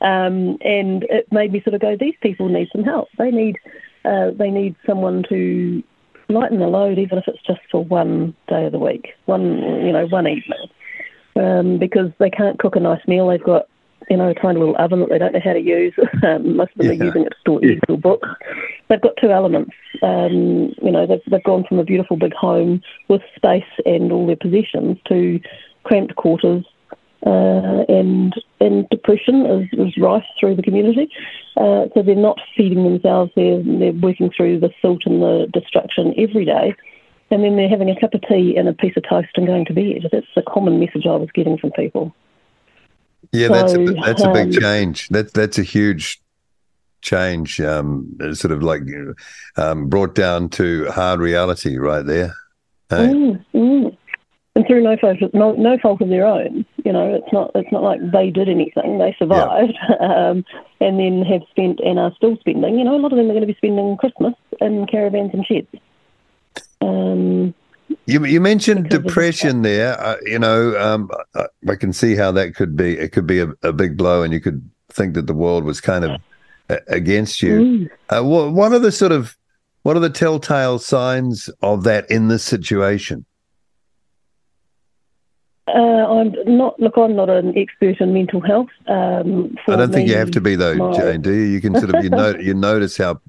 um, 0.00 0.58
and 0.62 1.04
it 1.04 1.30
made 1.30 1.52
me 1.52 1.60
sort 1.60 1.74
of 1.74 1.80
go, 1.80 1.94
"These 1.94 2.16
people 2.20 2.48
need 2.48 2.70
some 2.72 2.82
help. 2.82 3.08
They 3.18 3.30
need, 3.30 3.56
uh, 4.04 4.32
they 4.32 4.50
need 4.50 4.74
someone 4.84 5.22
to." 5.28 5.84
Lighten 6.28 6.60
the 6.60 6.68
load, 6.68 6.96
even 7.00 7.18
if 7.18 7.26
it's 7.26 7.42
just 7.44 7.58
for 7.72 7.82
one 7.82 8.34
day 8.46 8.64
of 8.64 8.70
the 8.70 8.78
week, 8.78 9.14
one 9.24 9.58
you 9.84 9.90
know, 9.90 10.06
one 10.06 10.28
evening 10.28 10.69
um, 11.40 11.78
because 11.78 12.10
they 12.18 12.30
can't 12.30 12.58
cook 12.58 12.76
a 12.76 12.80
nice 12.80 13.06
meal. 13.06 13.28
They've 13.28 13.42
got, 13.42 13.66
you 14.08 14.16
know, 14.16 14.28
a 14.28 14.34
tiny 14.34 14.58
little 14.58 14.76
oven 14.78 15.00
that 15.00 15.08
they 15.08 15.18
don't 15.18 15.32
know 15.32 15.40
how 15.42 15.52
to 15.54 15.60
use. 15.60 15.94
Um, 16.22 16.56
most 16.56 16.72
of 16.72 16.78
them 16.78 16.86
Yeah. 16.86 17.00
are 17.00 17.06
using 17.06 17.22
it 17.22 17.30
to 17.30 17.40
store 17.40 17.60
or 17.88 17.96
books. 17.96 18.28
They've 18.88 19.00
got 19.00 19.16
two 19.20 19.30
elements. 19.30 19.72
Um, 20.02 20.74
you 20.82 20.90
know, 20.90 21.06
they've, 21.06 21.22
they've 21.30 21.42
gone 21.42 21.64
from 21.66 21.78
a 21.78 21.84
beautiful 21.84 22.16
big 22.16 22.34
home 22.34 22.82
with 23.08 23.22
space 23.34 23.72
and 23.86 24.12
all 24.12 24.26
their 24.26 24.36
possessions 24.36 24.98
to 25.08 25.40
cramped 25.84 26.16
quarters. 26.16 26.64
Uh, 27.26 27.84
and 27.88 28.34
and 28.60 28.88
depression 28.88 29.44
is, 29.44 29.68
is 29.78 29.94
rife 29.98 30.24
through 30.38 30.56
the 30.56 30.62
community. 30.62 31.08
Uh, 31.56 31.84
so 31.92 32.02
they're 32.02 32.14
not 32.14 32.38
feeding 32.56 32.82
themselves. 32.84 33.30
They're 33.36 33.62
they're 33.62 33.92
working 33.92 34.30
through 34.34 34.60
the 34.60 34.70
silt 34.80 35.02
and 35.04 35.20
the 35.22 35.46
destruction 35.52 36.14
every 36.16 36.46
day 36.46 36.74
and 37.30 37.44
then 37.44 37.56
they're 37.56 37.68
having 37.68 37.90
a 37.90 37.98
cup 37.98 38.14
of 38.14 38.22
tea 38.22 38.56
and 38.56 38.68
a 38.68 38.72
piece 38.72 38.96
of 38.96 39.04
toast 39.08 39.28
and 39.36 39.46
going 39.46 39.64
to 39.66 39.72
bed. 39.72 40.08
That's 40.10 40.26
the 40.34 40.42
common 40.42 40.80
message 40.80 41.06
I 41.06 41.16
was 41.16 41.28
getting 41.32 41.58
from 41.58 41.70
people. 41.72 42.14
Yeah, 43.32 43.48
that's 43.48 43.72
a, 43.72 43.86
So, 43.86 43.94
that's 44.04 44.22
a 44.22 44.32
big 44.32 44.46
um, 44.56 44.60
change. 44.60 45.08
That's 45.08 45.32
that's 45.32 45.58
a 45.58 45.62
huge 45.62 46.20
change. 47.02 47.60
Um, 47.60 48.16
sort 48.32 48.52
of 48.52 48.62
like 48.62 48.82
um, 49.56 49.88
brought 49.88 50.14
down 50.14 50.48
to 50.50 50.90
hard 50.90 51.20
reality 51.20 51.76
right 51.76 52.04
there. 52.04 52.34
Hey? 52.88 53.06
Mm, 53.06 53.44
mm. 53.54 53.96
And 54.56 54.66
through 54.66 54.82
no 54.82 54.96
fault, 54.96 55.22
of, 55.22 55.32
no, 55.32 55.52
no 55.52 55.78
fault 55.78 56.00
of 56.00 56.08
their 56.08 56.26
own. 56.26 56.66
You 56.84 56.92
know, 56.92 57.14
it's 57.14 57.32
not 57.32 57.52
it's 57.54 57.70
not 57.70 57.84
like 57.84 58.00
they 58.10 58.30
did 58.30 58.48
anything. 58.48 58.98
They 58.98 59.14
survived, 59.16 59.78
um, 60.00 60.44
and 60.80 60.98
then 60.98 61.22
have 61.22 61.42
spent 61.50 61.78
and 61.80 62.00
are 62.00 62.12
still 62.16 62.36
spending. 62.40 62.76
You 62.76 62.84
know, 62.84 62.96
a 62.96 63.00
lot 63.00 63.12
of 63.12 63.18
them 63.18 63.26
are 63.26 63.34
going 63.34 63.42
to 63.42 63.46
be 63.46 63.54
spending 63.54 63.96
Christmas 63.96 64.34
in 64.60 64.86
caravans 64.88 65.30
and 65.32 65.46
sheds. 65.46 65.68
Um, 66.80 67.54
You 68.06 68.24
you 68.24 68.40
mentioned 68.40 68.88
depression 68.88 69.62
there. 69.62 70.00
Uh, 70.00 70.16
you 70.24 70.38
know, 70.38 70.78
um, 70.78 71.10
I, 71.34 71.46
I 71.68 71.74
can 71.76 71.92
see 71.92 72.14
how 72.16 72.32
that 72.32 72.54
could 72.54 72.76
be. 72.76 72.96
It 72.98 73.12
could 73.12 73.26
be 73.26 73.40
a, 73.40 73.48
a 73.62 73.72
big 73.72 73.96
blow, 73.96 74.22
and 74.22 74.32
you 74.32 74.40
could 74.40 74.68
think 74.90 75.14
that 75.14 75.26
the 75.26 75.34
world 75.34 75.64
was 75.64 75.80
kind 75.80 76.04
of 76.04 76.20
against 76.88 77.42
you. 77.42 77.60
mm. 77.60 77.90
Uh, 78.08 78.24
what, 78.24 78.52
what 78.52 78.72
are 78.72 78.78
the 78.78 78.92
sort 78.92 79.12
of 79.12 79.36
what 79.82 79.96
are 79.96 80.00
the 80.00 80.10
telltale 80.10 80.78
signs 80.78 81.48
of 81.62 81.84
that 81.84 82.10
in 82.10 82.28
this 82.28 82.44
situation? 82.44 83.24
uh, 85.68 85.78
I'm 85.78 86.34
not. 86.46 86.78
Look, 86.80 86.96
I'm 86.96 87.14
not 87.14 87.30
an 87.30 87.56
expert 87.56 88.00
in 88.00 88.12
mental 88.12 88.40
health. 88.40 88.68
Um, 88.88 89.56
I 89.68 89.76
don't 89.76 89.92
think 89.92 90.08
you 90.08 90.16
have 90.16 90.30
to 90.32 90.40
be 90.40 90.56
though, 90.56 90.74
my- 90.74 90.96
Jane. 90.96 91.22
Do 91.22 91.32
you? 91.32 91.42
You 91.42 91.60
can 91.60 91.78
sort 91.78 91.94
of 91.94 92.02
you 92.02 92.10
know 92.20 92.34
you 92.36 92.54
notice 92.54 92.96
how 92.96 93.20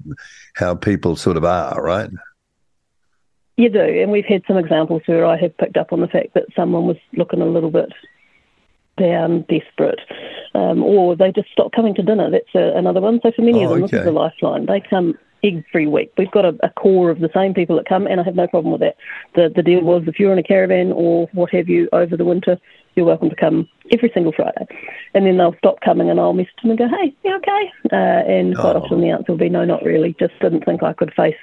how 0.54 0.74
people 0.74 1.16
sort 1.16 1.36
of 1.36 1.44
are, 1.44 1.80
right? 1.82 2.10
You 3.62 3.68
do, 3.68 3.78
and 3.78 4.10
we've 4.10 4.24
had 4.24 4.42
some 4.48 4.56
examples 4.56 5.02
where 5.06 5.24
I 5.24 5.36
have 5.36 5.56
picked 5.56 5.76
up 5.76 5.92
on 5.92 6.00
the 6.00 6.08
fact 6.08 6.34
that 6.34 6.46
someone 6.56 6.84
was 6.88 6.96
looking 7.12 7.40
a 7.40 7.46
little 7.46 7.70
bit 7.70 7.92
down, 8.98 9.42
desperate, 9.48 10.00
um, 10.56 10.82
or 10.82 11.14
they 11.14 11.30
just 11.30 11.48
stopped 11.52 11.72
coming 11.72 11.94
to 11.94 12.02
dinner. 12.02 12.28
That's 12.28 12.52
a, 12.56 12.76
another 12.76 13.00
one. 13.00 13.20
So 13.22 13.30
for 13.30 13.42
many 13.42 13.64
Oh, 13.64 13.66
of 13.66 13.70
them, 13.70 13.80
this 13.82 13.92
is 14.00 14.04
a 14.08 14.10
lifeline. 14.10 14.66
They 14.66 14.80
come 14.80 15.16
every 15.44 15.86
week. 15.86 16.10
We've 16.18 16.30
got 16.32 16.44
a, 16.44 16.56
a 16.64 16.70
core 16.70 17.10
of 17.10 17.20
the 17.20 17.30
same 17.32 17.54
people 17.54 17.76
that 17.76 17.88
come, 17.88 18.08
and 18.08 18.20
I 18.20 18.24
have 18.24 18.34
no 18.34 18.48
problem 18.48 18.72
with 18.72 18.80
that. 18.80 18.96
The 19.36 19.48
the 19.54 19.62
deal 19.62 19.82
was 19.82 20.02
if 20.08 20.18
you're 20.18 20.32
in 20.32 20.40
a 20.40 20.42
caravan 20.42 20.90
or 20.90 21.28
what 21.32 21.50
have 21.54 21.68
you 21.68 21.88
over 21.92 22.16
the 22.16 22.24
winter, 22.24 22.58
you're 22.96 23.06
welcome 23.06 23.30
to 23.30 23.36
come 23.36 23.68
every 23.92 24.10
single 24.12 24.32
Friday. 24.32 24.66
And 25.14 25.24
then 25.24 25.36
they'll 25.38 25.54
stop 25.58 25.80
coming, 25.82 26.10
and 26.10 26.18
I'll 26.18 26.32
message 26.32 26.50
them 26.62 26.70
and 26.72 26.78
go, 26.80 26.88
"Hey, 26.88 27.14
you 27.24 27.36
okay?" 27.36 27.72
Uh, 27.92 28.26
and 28.28 28.56
quite 28.58 28.74
Oh. 28.74 28.80
often 28.80 29.00
the 29.00 29.10
answer 29.10 29.30
will 29.30 29.38
be, 29.38 29.48
"No, 29.48 29.64
not 29.64 29.84
really. 29.84 30.16
Just 30.18 30.36
didn't 30.40 30.64
think 30.64 30.82
I 30.82 30.92
could 30.94 31.14
face." 31.14 31.36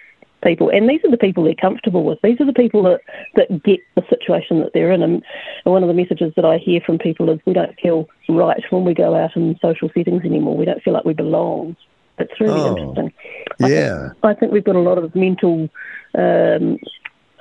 People 0.44 0.70
and 0.70 0.90
these 0.90 1.02
are 1.04 1.12
the 1.12 1.18
people 1.18 1.44
they're 1.44 1.54
comfortable 1.56 2.04
with 2.04 2.18
these 2.24 2.40
are 2.40 2.46
the 2.46 2.54
people 2.54 2.82
that, 2.84 3.02
that 3.36 3.62
get 3.64 3.80
the 3.96 4.04
situation 4.10 4.60
that 4.62 4.72
they're 4.74 4.92
in 4.92 5.02
and, 5.04 5.24
one 5.66 5.84
of 5.84 5.88
the 5.88 5.94
messages 5.94 6.34
that 6.36 6.46
I 6.46 6.58
hear 6.58 6.80
from 6.86 6.98
people 6.98 7.30
is 7.30 7.40
we 7.46 7.54
don't 7.54 7.78
feel 7.80 8.08
right 8.30 8.64
when 8.70 8.86
we 8.86 8.94
go 8.94 9.16
out 9.16 9.36
in 9.36 9.58
social 9.62 9.90
settings 9.96 10.24
anymore 10.24 10.56
we 10.58 10.66
don't 10.66 10.82
feel 10.82 10.94
like 10.94 11.06
we 11.06 11.14
belong 11.14 11.76
it's 12.18 12.40
really 12.40 12.60
Oh, 12.60 12.78
interesting 12.78 13.14
I 13.62 13.68
think- 13.68 13.72
Yeah. 13.72 14.10
I 14.24 14.34
think 14.34 14.52
we've 14.52 14.64
got 14.64 14.76
a 14.76 14.80
lot 14.80 14.98
of 14.98 15.14
mental 15.16 15.70
um, 16.18 16.78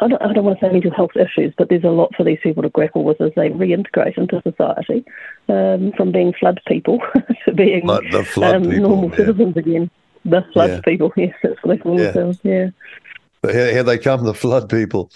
I 0.00 0.06
don't, 0.06 0.22
I 0.22 0.32
don't 0.32 0.44
want 0.44 0.60
to 0.60 0.64
say 0.66 0.70
mental 0.72 0.92
health 0.92 1.16
issues, 1.16 1.52
but 1.58 1.68
there's 1.68 1.82
a 1.82 1.88
lot 1.88 2.14
for 2.16 2.22
these 2.22 2.38
people 2.40 2.62
to 2.62 2.68
grapple 2.68 3.02
with 3.02 3.20
as 3.20 3.32
they 3.34 3.48
reintegrate 3.50 4.16
into 4.16 4.40
society, 4.42 5.04
um, 5.48 5.90
from 5.96 6.12
being 6.12 6.32
flood 6.38 6.60
people 6.68 7.00
to 7.46 7.52
being 7.52 7.84
Like 7.84 8.08
the 8.12 8.22
flood 8.24 8.54
um, 8.54 8.62
people. 8.70 8.78
normal 8.90 9.10
yeah. 9.10 9.16
citizens 9.16 9.56
again. 9.56 9.90
The 10.24 10.44
flood 10.52 10.70
Yeah. 10.70 10.80
people, 10.84 11.12
yes, 11.16 11.34
they 11.64 11.76
call 11.78 11.98
Yeah. 11.98 12.06
themselves. 12.12 12.38
Yeah. 12.42 12.68
But 13.40 13.54
here, 13.54 13.70
here 13.72 13.82
they 13.84 13.98
come, 13.98 14.24
the 14.24 14.34
flood 14.34 14.68
people. 14.68 15.10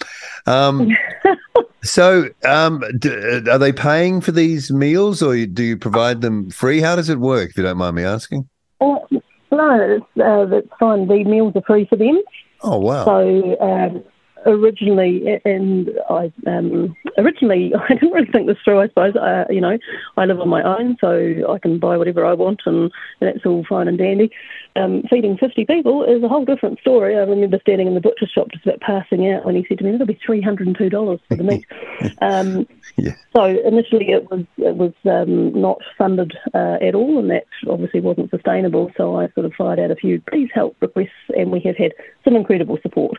Um, 0.45 0.89
so, 1.83 2.29
um, 2.45 2.81
d- 2.97 3.09
are 3.49 3.57
they 3.57 3.73
paying 3.73 4.21
for 4.21 4.31
these 4.31 4.71
meals, 4.71 5.21
or 5.21 5.35
do 5.45 5.63
you 5.63 5.77
provide 5.77 6.21
them 6.21 6.49
free? 6.49 6.79
How 6.79 6.95
does 6.95 7.09
it 7.09 7.19
work? 7.19 7.49
If 7.49 7.57
you 7.57 7.63
don't 7.63 7.77
mind 7.77 7.95
me 7.97 8.03
asking. 8.03 8.47
Oh, 8.79 9.05
no, 9.51 9.97
it's, 9.97 10.05
uh, 10.21 10.45
that's 10.45 10.67
fine. 10.79 11.07
The 11.07 11.23
meals 11.25 11.53
are 11.55 11.61
free 11.67 11.85
for 11.85 11.95
them. 11.97 12.21
Oh 12.61 12.77
wow! 12.79 13.03
So 13.03 13.59
um, 13.59 14.03
originally, 14.45 15.39
and 15.45 15.89
I 16.09 16.31
um, 16.47 16.95
originally 17.17 17.73
I 17.89 17.93
didn't 17.93 18.11
really 18.11 18.31
think 18.31 18.47
this 18.47 18.57
through. 18.63 18.79
I 18.79 18.87
suppose 18.87 19.15
uh, 19.15 19.45
you 19.49 19.61
know 19.61 19.77
I 20.17 20.25
live 20.25 20.39
on 20.39 20.49
my 20.49 20.63
own, 20.63 20.97
so 20.99 21.51
I 21.51 21.59
can 21.59 21.79
buy 21.79 21.97
whatever 21.97 22.25
I 22.25 22.33
want, 22.33 22.61
and, 22.65 22.91
that's 23.19 23.45
all 23.45 23.65
fine 23.67 23.87
and 23.87 23.97
dandy. 23.97 24.31
Um, 24.75 25.03
feeding 25.09 25.37
fifty 25.37 25.65
people 25.65 26.03
is 26.03 26.23
a 26.23 26.27
whole 26.27 26.45
different 26.45 26.79
story. 26.79 27.15
I 27.15 27.19
remember 27.19 27.59
standing 27.61 27.87
in 27.87 27.93
the 27.93 28.01
butcher 28.01 28.27
shop 28.27 28.49
just 28.51 28.65
about 28.65 28.81
passing 28.81 29.31
out 29.31 29.45
when 29.45 29.55
he 29.55 29.65
said 29.67 29.77
to 29.79 29.83
me, 29.83 29.93
"It'll 29.93 30.07
be 30.07 30.19
three 30.25 30.41
hundred 30.41 30.67
and 30.67 30.77
two 30.77 30.89
dollars 30.89 31.19
for 31.27 31.35
the 31.35 31.43
meat." 31.43 31.65
um, 32.21 32.67
Yeah. 32.97 33.15
So 33.35 33.45
initially 33.45 34.11
it 34.11 34.29
was 34.29 34.45
it 34.57 34.75
was 34.75 34.93
um, 35.05 35.59
not 35.59 35.79
funded 35.97 36.37
uh, 36.53 36.77
at 36.81 36.93
all, 36.93 37.17
and 37.17 37.29
that 37.31 37.45
obviously 37.67 38.01
wasn't 38.01 38.29
sustainable. 38.29 38.91
So 38.95 39.17
I 39.17 39.29
sort 39.29 39.45
of 39.45 39.53
fired 39.53 39.79
out 39.79 39.91
a 39.91 39.95
few 39.95 40.21
please 40.29 40.49
help 40.53 40.75
requests, 40.79 41.09
and 41.35 41.51
we 41.51 41.59
have 41.61 41.75
had 41.75 41.93
some 42.23 42.35
incredible 42.35 42.77
support. 42.81 43.17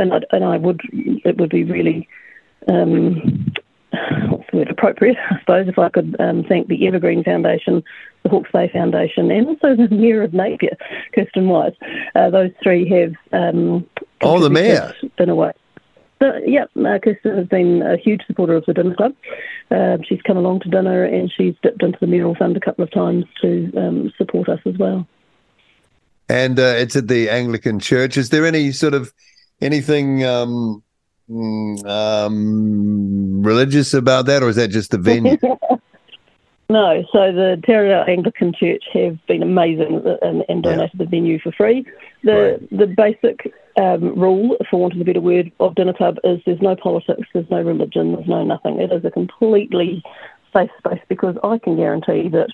And 0.00 0.12
I, 0.14 0.18
and 0.32 0.44
I 0.44 0.56
would 0.56 0.80
it 0.92 1.36
would 1.38 1.50
be 1.50 1.64
really 1.64 2.08
um, 2.68 3.52
what's 4.28 4.44
the 4.50 4.58
word 4.58 4.70
appropriate, 4.70 5.16
I 5.30 5.38
suppose, 5.40 5.68
if 5.68 5.78
I 5.78 5.88
could 5.88 6.16
um, 6.20 6.44
thank 6.48 6.68
the 6.68 6.86
Evergreen 6.86 7.22
Foundation, 7.24 7.82
the 8.22 8.28
Hawke's 8.28 8.50
Bay 8.52 8.68
Foundation, 8.72 9.30
and 9.30 9.46
also 9.48 9.76
the 9.76 9.88
Mayor 9.94 10.22
of 10.22 10.32
Napier, 10.34 10.76
Kirsten 11.14 11.48
Wise. 11.48 11.72
Uh, 12.14 12.30
those 12.30 12.50
three 12.62 12.88
have 12.88 13.14
um, 13.32 13.86
Oh, 14.22 14.38
the 14.40 14.50
mayor. 14.50 14.94
in 15.18 15.28
a 15.28 15.34
way. 15.34 15.52
So, 16.22 16.32
yeah, 16.44 16.64
uh, 16.76 16.98
Kirsten 17.02 17.36
has 17.36 17.46
been 17.46 17.80
a 17.82 17.96
huge 17.96 18.20
supporter 18.26 18.54
of 18.54 18.66
the 18.66 18.74
dinner 18.74 18.94
club. 18.94 19.14
Um, 19.70 20.02
she's 20.06 20.20
come 20.22 20.36
along 20.36 20.60
to 20.60 20.68
dinner 20.68 21.02
and 21.04 21.32
she's 21.34 21.54
dipped 21.62 21.82
into 21.82 21.96
the 22.00 22.06
mayoral 22.06 22.34
fund 22.34 22.56
a 22.56 22.60
couple 22.60 22.84
of 22.84 22.90
times 22.90 23.24
to 23.40 23.72
um, 23.76 24.12
support 24.18 24.48
us 24.50 24.60
as 24.66 24.76
well. 24.76 25.06
and 26.28 26.58
uh, 26.60 26.74
it's 26.76 26.94
at 26.94 27.08
the 27.08 27.30
Anglican 27.30 27.80
Church. 27.80 28.16
Is 28.18 28.28
there 28.28 28.44
any 28.44 28.70
sort 28.72 28.92
of 28.94 29.12
anything 29.60 30.24
um, 30.24 30.82
mm, 31.28 31.86
um, 31.86 33.42
religious 33.42 33.94
about 33.94 34.26
that, 34.26 34.42
or 34.42 34.48
is 34.48 34.56
that 34.56 34.68
just 34.68 34.90
the 34.90 34.98
venue? 34.98 35.38
No, 36.70 37.02
so 37.12 37.32
the 37.32 37.60
Taradale 37.66 38.08
Anglican 38.08 38.52
Church 38.54 38.84
have 38.92 39.18
been 39.26 39.42
amazing 39.42 40.04
and, 40.22 40.44
and 40.48 40.62
donated 40.62 40.90
yeah. 40.94 41.04
the 41.04 41.10
venue 41.10 41.40
for 41.40 41.50
free. 41.50 41.84
The 42.22 42.60
right. 42.60 42.78
the 42.78 42.86
basic 42.86 43.52
um, 43.76 44.16
rule, 44.16 44.56
for 44.70 44.80
want 44.80 44.94
of 44.94 45.00
a 45.00 45.04
better 45.04 45.20
word, 45.20 45.50
of 45.58 45.74
Dinner 45.74 45.92
Club 45.92 46.18
is 46.22 46.40
there's 46.46 46.62
no 46.62 46.76
politics, 46.76 47.26
there's 47.34 47.50
no 47.50 47.60
religion, 47.60 48.12
there's 48.12 48.28
no 48.28 48.44
nothing. 48.44 48.80
It 48.80 48.92
is 48.92 49.04
a 49.04 49.10
completely 49.10 50.00
safe 50.56 50.70
space 50.78 51.00
because 51.08 51.34
I 51.42 51.58
can 51.58 51.74
guarantee 51.74 52.28
that 52.28 52.50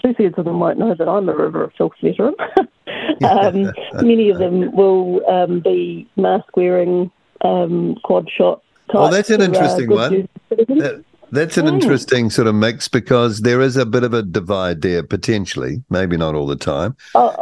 two 0.00 0.14
thirds 0.14 0.38
of 0.38 0.44
them 0.44 0.60
won't 0.60 0.78
know 0.78 0.94
that 0.94 1.08
I'm 1.08 1.28
a 1.28 1.34
River 1.34 1.64
of 1.64 1.72
Filth 1.76 1.94
veteran. 2.00 2.36
um, 3.28 3.72
many 4.04 4.30
of 4.30 4.38
them 4.38 4.74
will 4.74 5.28
um, 5.28 5.60
be 5.60 6.08
mask 6.16 6.56
wearing, 6.56 7.10
um, 7.42 7.96
quad 8.04 8.28
shot. 8.30 8.62
Well, 8.92 9.10
that's 9.10 9.30
an 9.30 9.40
uh, 9.40 9.44
interesting 9.44 9.90
uh, 9.92 9.94
one. 9.94 10.28
That, 10.50 11.04
that's 11.32 11.56
an 11.56 11.66
interesting 11.66 12.28
sort 12.28 12.46
of 12.46 12.54
mix 12.54 12.88
because 12.88 13.40
there 13.40 13.62
is 13.62 13.78
a 13.78 13.86
bit 13.86 14.04
of 14.04 14.12
a 14.12 14.22
divide 14.22 14.82
there 14.82 15.02
potentially, 15.02 15.82
maybe 15.88 16.18
not 16.18 16.34
all 16.34 16.46
the 16.46 16.56
time. 16.56 16.94
Uh, 17.14 17.34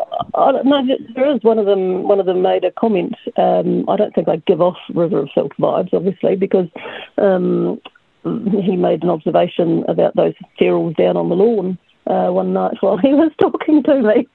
no, 0.65 0.87
there 1.17 1.35
is. 1.35 1.43
One 1.43 1.59
of 1.59 1.67
them. 1.67 2.05
One 2.05 2.21
of 2.21 2.27
them 2.27 2.41
made 2.41 2.63
a 2.63 2.71
comment. 2.71 3.17
Um, 3.37 3.89
I 3.89 3.97
don't 3.97 4.15
think 4.15 4.29
I 4.29 4.37
give 4.47 4.61
off 4.61 4.77
River 4.95 5.19
of 5.19 5.31
Filth 5.35 5.53
vibes, 5.59 5.93
obviously, 5.93 6.37
because 6.37 6.69
um, 7.19 7.81
he 8.23 8.77
made 8.77 9.03
an 9.03 9.11
observation 9.11 9.85
about 9.89 10.15
those 10.15 10.35
ferals 10.61 10.97
down 10.97 11.17
on 11.17 11.29
the 11.29 11.35
lawn 11.35 11.77
uh, 12.07 12.29
one 12.31 12.53
night 12.53 12.77
while 12.81 12.97
he 12.97 13.09
was 13.15 13.33
talking 13.41 13.83
to 13.85 14.03
me. 14.03 14.29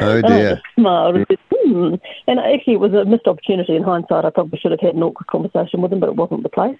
oh 0.00 0.22
dear! 0.22 0.60
smiled. 0.74 1.16
And, 1.16 1.26
hmm. 1.52 1.94
and 2.26 2.38
actually, 2.38 2.74
it 2.74 2.80
was 2.80 2.92
a 2.92 3.04
missed 3.04 3.26
opportunity. 3.26 3.76
In 3.76 3.82
hindsight, 3.82 4.24
I 4.24 4.30
probably 4.30 4.58
should 4.58 4.72
have 4.72 4.80
had 4.80 4.94
an 4.94 5.02
awkward 5.02 5.26
conversation 5.26 5.82
with 5.82 5.92
him, 5.92 6.00
but 6.00 6.08
it 6.08 6.16
wasn't 6.16 6.42
the 6.42 6.48
place, 6.48 6.78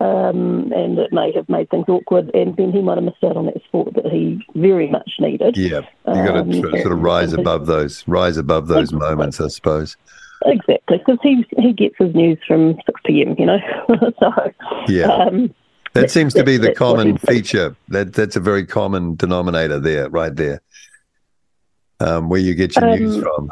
um, 0.00 0.72
and 0.74 0.98
it 0.98 1.12
may 1.12 1.32
have 1.32 1.48
made 1.48 1.70
things 1.70 1.86
awkward. 1.88 2.30
And 2.34 2.56
then 2.56 2.72
he 2.72 2.82
might 2.82 2.96
have 2.96 3.04
missed 3.04 3.24
out 3.24 3.36
on 3.36 3.46
that 3.46 3.62
sport 3.64 3.94
that 3.94 4.06
he 4.06 4.44
very 4.54 4.88
much 4.88 5.10
needed. 5.18 5.56
Yeah, 5.56 5.80
you 6.06 6.14
got 6.14 6.32
to 6.32 6.38
um, 6.40 6.52
sort 6.52 6.92
of 6.92 7.00
rise 7.00 7.32
above 7.32 7.66
those, 7.66 8.06
rise 8.06 8.36
above 8.36 8.68
those 8.68 8.90
exactly. 8.90 9.08
moments, 9.08 9.40
I 9.40 9.48
suppose. 9.48 9.96
Exactly, 10.44 10.98
because 10.98 11.18
he 11.22 11.46
he 11.58 11.72
gets 11.72 11.96
his 11.98 12.14
news 12.14 12.38
from 12.46 12.76
six 12.84 13.00
pm, 13.04 13.34
you 13.38 13.46
know. 13.46 13.58
so 14.20 14.52
yeah. 14.88 15.06
Um, 15.06 15.54
that 15.96 16.10
seems 16.10 16.34
to 16.34 16.44
be 16.44 16.56
the 16.56 16.74
common 16.74 17.18
feature. 17.18 17.76
That 17.88 18.12
that's 18.12 18.36
a 18.36 18.40
very 18.40 18.66
common 18.66 19.16
denominator 19.16 19.80
there, 19.80 20.08
right 20.08 20.34
there, 20.34 20.60
um, 22.00 22.28
where 22.28 22.40
you 22.40 22.54
get 22.54 22.76
your 22.76 22.88
um, 22.88 22.98
news 22.98 23.22
from. 23.22 23.50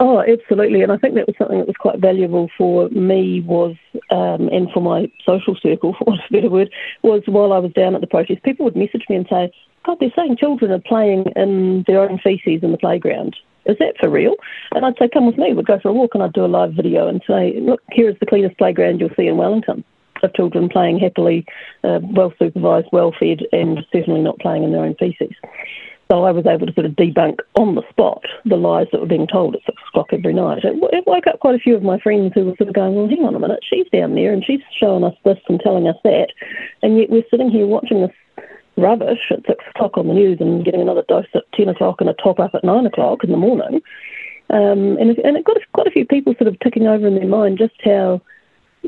Oh, 0.00 0.20
absolutely, 0.20 0.82
and 0.82 0.92
I 0.92 0.96
think 0.96 1.14
that 1.14 1.26
was 1.26 1.36
something 1.38 1.58
that 1.58 1.66
was 1.66 1.76
quite 1.78 1.98
valuable 1.98 2.50
for 2.58 2.88
me 2.90 3.40
was, 3.40 3.76
um, 4.10 4.48
and 4.48 4.70
for 4.72 4.80
my 4.80 5.10
social 5.24 5.56
circle, 5.62 5.94
for 5.98 6.04
want 6.04 6.20
of 6.20 6.26
a 6.30 6.32
better 6.32 6.50
word, 6.50 6.70
was 7.02 7.22
while 7.26 7.52
I 7.52 7.58
was 7.58 7.72
down 7.72 7.94
at 7.94 8.00
the 8.00 8.06
protest, 8.06 8.42
people 8.42 8.64
would 8.64 8.76
message 8.76 9.04
me 9.08 9.16
and 9.16 9.26
say, 9.30 9.52
"God, 9.84 9.98
they're 10.00 10.12
saying 10.16 10.36
children 10.36 10.70
are 10.72 10.80
playing 10.80 11.26
in 11.36 11.84
their 11.86 12.02
own 12.02 12.18
feces 12.18 12.62
in 12.62 12.72
the 12.72 12.78
playground." 12.78 13.36
Is 13.66 13.78
that 13.78 13.94
for 13.98 14.10
real? 14.10 14.34
And 14.74 14.84
I'd 14.84 14.98
say, 14.98 15.08
come 15.08 15.24
with 15.24 15.38
me. 15.38 15.54
We'd 15.54 15.64
go 15.64 15.80
for 15.80 15.88
a 15.88 15.92
walk 15.94 16.10
and 16.12 16.22
I'd 16.22 16.34
do 16.34 16.44
a 16.44 16.46
live 16.46 16.74
video 16.74 17.08
and 17.08 17.22
say, 17.26 17.58
look, 17.60 17.80
here 17.92 18.10
is 18.10 18.16
the 18.20 18.26
cleanest 18.26 18.58
playground 18.58 19.00
you'll 19.00 19.08
see 19.16 19.26
in 19.26 19.38
Wellington 19.38 19.82
of 20.24 20.34
children 20.34 20.68
playing 20.68 20.98
happily, 20.98 21.44
uh, 21.84 22.00
well 22.02 22.32
supervised, 22.38 22.88
well 22.92 23.12
fed, 23.18 23.40
and 23.52 23.78
certainly 23.92 24.20
not 24.20 24.38
playing 24.38 24.64
in 24.64 24.72
their 24.72 24.84
own 24.84 24.94
feces. 24.96 25.34
So 26.10 26.24
I 26.24 26.32
was 26.32 26.46
able 26.46 26.66
to 26.66 26.74
sort 26.74 26.86
of 26.86 26.92
debunk 26.92 27.38
on 27.54 27.76
the 27.76 27.82
spot 27.88 28.22
the 28.44 28.56
lies 28.56 28.86
that 28.92 29.00
were 29.00 29.06
being 29.06 29.26
told 29.26 29.54
at 29.54 29.62
six 29.64 29.80
o'clock 29.88 30.08
every 30.12 30.34
night. 30.34 30.62
It, 30.62 30.76
it 30.92 31.06
woke 31.06 31.26
up 31.26 31.40
quite 31.40 31.54
a 31.54 31.58
few 31.58 31.74
of 31.74 31.82
my 31.82 31.98
friends 31.98 32.32
who 32.34 32.44
were 32.44 32.56
sort 32.56 32.68
of 32.68 32.74
going, 32.74 32.94
well, 32.94 33.08
hang 33.08 33.24
on 33.24 33.34
a 33.34 33.38
minute, 33.38 33.60
she's 33.68 33.88
down 33.90 34.14
there 34.14 34.32
and 34.32 34.44
she's 34.44 34.60
showing 34.78 35.02
us 35.02 35.14
this 35.24 35.38
and 35.48 35.60
telling 35.60 35.88
us 35.88 35.96
that, 36.04 36.28
and 36.82 36.98
yet 36.98 37.08
we're 37.10 37.24
sitting 37.30 37.50
here 37.50 37.66
watching 37.66 38.02
this 38.02 38.12
rubbish 38.76 39.30
at 39.30 39.46
six 39.46 39.64
o'clock 39.70 39.96
on 39.96 40.08
the 40.08 40.14
news 40.14 40.38
and 40.40 40.64
getting 40.64 40.82
another 40.82 41.04
dose 41.08 41.26
at 41.34 41.50
ten 41.54 41.68
o'clock 41.68 42.00
and 42.00 42.10
a 42.10 42.14
top 42.14 42.38
up 42.38 42.54
at 42.54 42.64
nine 42.64 42.86
o'clock 42.86 43.24
in 43.24 43.30
the 43.30 43.36
morning. 43.36 43.80
Um, 44.50 44.98
and, 44.98 45.16
and 45.18 45.36
it 45.38 45.44
got 45.44 45.56
quite 45.72 45.86
a 45.86 45.90
few 45.90 46.04
people 46.04 46.34
sort 46.36 46.48
of 46.48 46.60
ticking 46.60 46.86
over 46.86 47.06
in 47.06 47.14
their 47.14 47.26
mind 47.26 47.56
just 47.56 47.74
how 47.82 48.20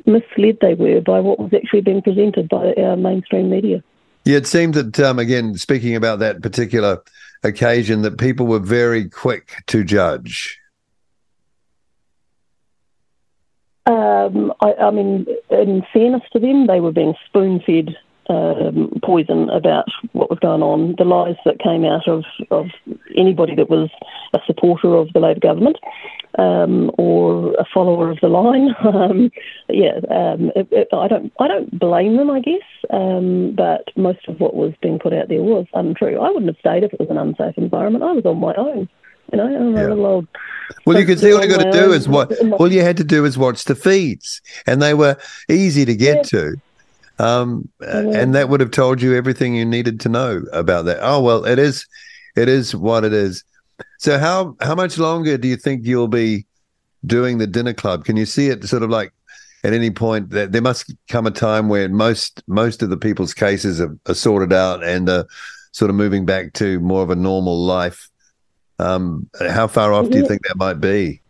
misled 0.05 0.59
they 0.61 0.75
were 0.75 1.01
by 1.01 1.21
what 1.21 1.39
was 1.39 1.53
actually 1.55 1.81
being 1.81 2.03
presented 2.03 2.49
by 2.49 2.75
our 2.75 2.97
mainstream 2.97 3.51
media. 3.51 3.83
Yeah, 4.25 4.39
it 4.39 4.47
seemed 4.47 4.75
that, 4.75 4.99
um, 5.01 5.19
again, 5.19 5.55
speaking 5.55 5.95
about 5.95 6.19
that 6.19 6.43
particular 6.43 7.03
occasion, 7.45 8.03
that 8.03 8.19
people 8.19 8.47
were 8.47 8.59
very 8.59 9.09
quick 9.09 9.63
to 9.69 9.85
judge. 9.85 10.59
Um, 13.87 14.53
I, 14.61 14.75
I, 14.75 14.91
mean, 14.91 15.27
in 15.49 15.87
fairness 15.93 16.23
to 16.33 16.41
them, 16.41 16.67
they 16.67 16.81
were 16.81 16.91
being 16.91 17.15
spoon 17.27 17.61
fed 17.65 17.97
um, 18.29 18.91
poison 19.05 19.49
about 19.51 19.87
what 20.13 20.31
was 20.31 20.39
going 20.41 20.63
on, 20.63 20.95
the 20.99 21.05
lies 21.05 21.37
that 21.45 21.61
came 21.61 21.85
out 21.85 22.09
of, 22.09 22.25
of 22.51 22.67
anybody 23.17 23.55
that 23.55 23.71
was 23.71 23.89
a 24.35 24.39
supporter 24.47 24.95
of 24.95 25.13
the 25.13 25.21
Labor 25.21 25.41
government 25.41 25.77
um, 26.39 26.91
or 26.99 27.55
a 27.55 27.65
follower 27.73 28.11
of 28.11 28.19
the 28.21 28.29
line. 28.29 28.75
Um, 28.87 29.31
yeah, 29.69 29.97
um, 30.11 30.53
it, 30.55 30.69
it, 30.71 30.89
I 30.93 31.09
don't 31.09 31.33
I 31.39 31.49
don't 31.49 31.77
blame 31.79 32.17
them, 32.17 32.31
I 32.31 32.41
guess, 32.41 32.63
um, 32.91 33.55
but 33.55 33.85
most 33.97 34.27
of 34.29 34.41
what 34.41 34.55
was 34.55 34.73
being 34.81 34.99
put 34.99 35.13
out 35.13 35.29
there 35.29 35.43
was 35.43 35.67
untrue. 35.75 36.19
I 36.19 36.29
wouldn't 36.29 36.47
have 36.47 36.57
stayed 36.59 36.85
if 36.85 36.93
it 36.93 37.01
was 37.01 37.11
an 37.11 37.19
unsafe 37.19 37.59
environment. 37.59 38.05
I 38.05 38.13
was 38.13 38.25
on 38.25 38.39
my 38.39 38.55
own. 38.55 38.89
You 39.33 39.39
know, 39.39 39.45
I'm 39.45 39.75
yeah. 39.75 39.81
a 39.81 39.89
little 39.89 40.07
old. 40.07 40.29
Well, 40.87 40.99
you 40.99 41.05
could 41.05 41.19
see 41.19 41.33
all 41.33 41.43
you 41.43 41.49
got 41.49 41.65
to 41.65 41.73
do 41.73 41.93
is 41.93 42.09
what 42.09 42.33
all 42.53 42.73
you 42.73 42.83
had 42.83 42.97
to 42.99 43.05
do 43.05 43.25
is 43.25 43.37
watch 43.37 43.65
the 43.65 43.75
feeds, 43.75 44.41
and 44.67 44.81
they 44.81 44.95
were 44.95 45.17
easy 45.49 45.85
to 45.85 45.95
get 45.95 46.17
yeah. 46.17 46.23
to. 46.23 46.57
Um, 47.19 47.69
and 47.81 48.35
that 48.35 48.49
would 48.49 48.61
have 48.61 48.71
told 48.71 49.01
you 49.01 49.15
everything 49.15 49.55
you 49.55 49.65
needed 49.65 50.01
to 50.01 50.09
know 50.09 50.43
about 50.53 50.85
that. 50.85 50.99
Oh 51.01 51.21
well, 51.21 51.45
it 51.45 51.59
is, 51.59 51.87
it 52.37 52.49
is 52.49 52.75
what 52.75 53.05
it 53.05 53.13
is. 53.13 53.43
So 53.99 54.19
how 54.19 54.57
how 54.61 54.75
much 54.75 54.99
longer 54.99 55.39
do 55.39 55.49
you 55.49 55.57
think 55.57 55.85
you'll 55.85 56.09
be 56.09 56.47
doing 57.07 57.39
the 57.39 57.47
dinner 57.47 57.73
club? 57.73 58.05
Can 58.05 58.17
you 58.17 58.27
see 58.27 58.49
it 58.49 58.65
sort 58.65 58.83
of 58.83 58.91
like 58.91 59.13
at 59.65 59.73
any 59.73 59.91
point 59.91 60.31
that 60.31 60.53
there 60.53 60.63
must 60.63 60.95
come 61.09 61.27
a 61.27 61.31
time 61.31 61.69
where 61.69 61.89
most 61.89 62.43
most 62.47 62.83
of 62.83 62.91
the 62.91 62.97
people's 62.97 63.35
cases 63.35 63.81
are, 63.81 63.97
are 64.07 64.15
sorted 64.15 64.53
out 64.53 64.85
and 64.85 65.09
are 65.09 65.27
sort 65.73 65.91
of 65.91 65.97
moving 65.97 66.25
back 66.25 66.53
to 66.55 66.81
more 66.81 67.03
of 67.03 67.11
a 67.11 67.17
normal 67.17 67.59
life. 67.65 68.09
Um, 68.79 69.29
how 69.41 69.67
far 69.67 69.93
off 69.93 70.11
do 70.11 70.19
you 70.19 70.27
think 70.27 70.43
that 70.47 70.57
might 70.57 70.81
be? 70.81 71.23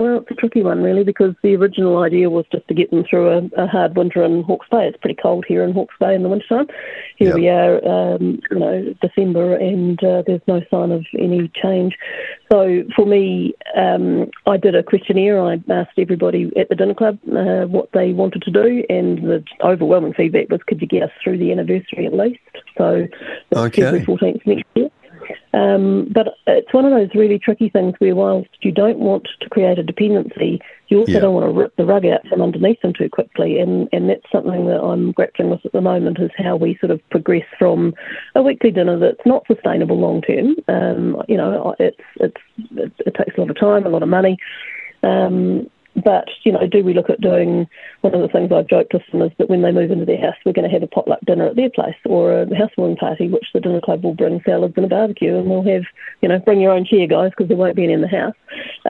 Well, 0.00 0.18
it's 0.18 0.30
a 0.30 0.34
tricky 0.34 0.62
one, 0.62 0.80
really, 0.80 1.02
because 1.02 1.34
the 1.42 1.56
original 1.56 1.98
idea 2.04 2.30
was 2.30 2.44
just 2.52 2.68
to 2.68 2.74
get 2.74 2.92
them 2.92 3.02
through 3.02 3.30
a, 3.30 3.64
a 3.64 3.66
hard 3.66 3.96
winter 3.96 4.22
in 4.22 4.44
Hawke's 4.44 4.68
Bay. 4.70 4.86
It's 4.86 4.96
pretty 4.96 5.18
cold 5.20 5.44
here 5.48 5.64
in 5.64 5.72
Hawke's 5.72 5.96
Bay 5.98 6.14
in 6.14 6.22
the 6.22 6.28
wintertime. 6.28 6.68
Here 7.16 7.30
yep. 7.30 7.36
we 7.36 7.48
are, 7.48 7.84
um, 7.84 8.38
you 8.48 8.58
know, 8.60 8.94
December, 9.02 9.56
and 9.56 9.98
uh, 10.04 10.22
there's 10.24 10.40
no 10.46 10.62
sign 10.70 10.92
of 10.92 11.04
any 11.18 11.50
change. 11.60 11.96
So 12.48 12.84
for 12.94 13.06
me, 13.06 13.54
um, 13.76 14.30
I 14.46 14.56
did 14.56 14.76
a 14.76 14.84
questionnaire. 14.84 15.42
I 15.42 15.54
asked 15.68 15.98
everybody 15.98 16.52
at 16.56 16.68
the 16.68 16.76
dinner 16.76 16.94
club 16.94 17.18
uh, 17.32 17.66
what 17.66 17.90
they 17.92 18.12
wanted 18.12 18.42
to 18.42 18.52
do, 18.52 18.84
and 18.88 19.18
the 19.18 19.42
overwhelming 19.64 20.14
feedback 20.14 20.48
was, 20.48 20.60
could 20.68 20.80
you 20.80 20.86
get 20.86 21.02
us 21.02 21.10
through 21.24 21.38
the 21.38 21.50
anniversary 21.50 22.06
at 22.06 22.14
least? 22.14 22.38
So 22.76 23.08
okay. 23.52 23.82
February 23.82 24.06
14th 24.06 24.46
next 24.46 24.64
year. 24.76 24.90
Um, 25.52 26.08
but 26.12 26.34
it's 26.46 26.72
one 26.72 26.84
of 26.84 26.92
those 26.92 27.14
really 27.14 27.38
tricky 27.38 27.68
things 27.68 27.94
where, 27.98 28.14
whilst 28.14 28.48
you 28.60 28.72
don't 28.72 28.98
want 28.98 29.28
to 29.40 29.48
create 29.48 29.78
a 29.78 29.82
dependency, 29.82 30.60
you 30.88 30.98
also 30.98 31.12
yeah. 31.12 31.20
don't 31.20 31.34
want 31.34 31.46
to 31.46 31.58
rip 31.58 31.76
the 31.76 31.84
rug 31.84 32.06
out 32.06 32.26
from 32.28 32.42
underneath 32.42 32.80
them 32.80 32.92
too 32.92 33.08
quickly. 33.08 33.58
And, 33.58 33.88
and 33.92 34.08
that's 34.08 34.30
something 34.32 34.66
that 34.66 34.80
I'm 34.80 35.12
grappling 35.12 35.50
with 35.50 35.64
at 35.64 35.72
the 35.72 35.80
moment 35.80 36.18
is 36.18 36.30
how 36.36 36.56
we 36.56 36.78
sort 36.80 36.90
of 36.90 37.00
progress 37.10 37.46
from 37.58 37.94
a 38.34 38.42
weekly 38.42 38.70
dinner 38.70 38.98
that's 38.98 39.26
not 39.26 39.46
sustainable 39.46 39.98
long 39.98 40.22
term. 40.22 40.56
Um, 40.68 41.22
you 41.28 41.36
know, 41.36 41.74
it's, 41.78 42.00
it's, 42.16 42.36
it, 42.76 42.92
it 43.06 43.14
takes 43.14 43.36
a 43.36 43.40
lot 43.40 43.50
of 43.50 43.58
time, 43.58 43.86
a 43.86 43.90
lot 43.90 44.02
of 44.02 44.08
money. 44.08 44.38
Um, 45.02 45.70
but, 45.96 46.28
you 46.44 46.52
know, 46.52 46.66
do 46.66 46.84
we 46.84 46.94
look 46.94 47.10
at 47.10 47.20
doing 47.20 47.66
one 48.02 48.14
of 48.14 48.20
the 48.20 48.28
things 48.28 48.52
I've 48.52 48.68
joked 48.68 48.92
with 48.92 49.02
them 49.10 49.22
is 49.22 49.32
that 49.38 49.50
when 49.50 49.62
they 49.62 49.72
move 49.72 49.90
into 49.90 50.04
their 50.04 50.20
house, 50.20 50.36
we're 50.44 50.52
going 50.52 50.68
to 50.68 50.72
have 50.72 50.82
a 50.82 50.86
potluck 50.86 51.20
dinner 51.26 51.46
at 51.46 51.56
their 51.56 51.70
place 51.70 51.96
or 52.04 52.42
a 52.42 52.56
housewarming 52.56 52.96
party, 52.96 53.28
which 53.28 53.46
the 53.52 53.60
dinner 53.60 53.80
club 53.80 54.04
will 54.04 54.14
bring 54.14 54.40
salads 54.44 54.74
and 54.76 54.86
a 54.86 54.88
barbecue, 54.88 55.36
and 55.36 55.48
we'll 55.48 55.64
have, 55.64 55.82
you 56.20 56.28
know, 56.28 56.38
bring 56.38 56.60
your 56.60 56.72
own 56.72 56.84
chair, 56.84 57.06
guys, 57.06 57.30
because 57.30 57.48
there 57.48 57.56
won't 57.56 57.76
be 57.76 57.84
any 57.84 57.94
in 57.94 58.00
the 58.00 58.08
house. 58.08 58.34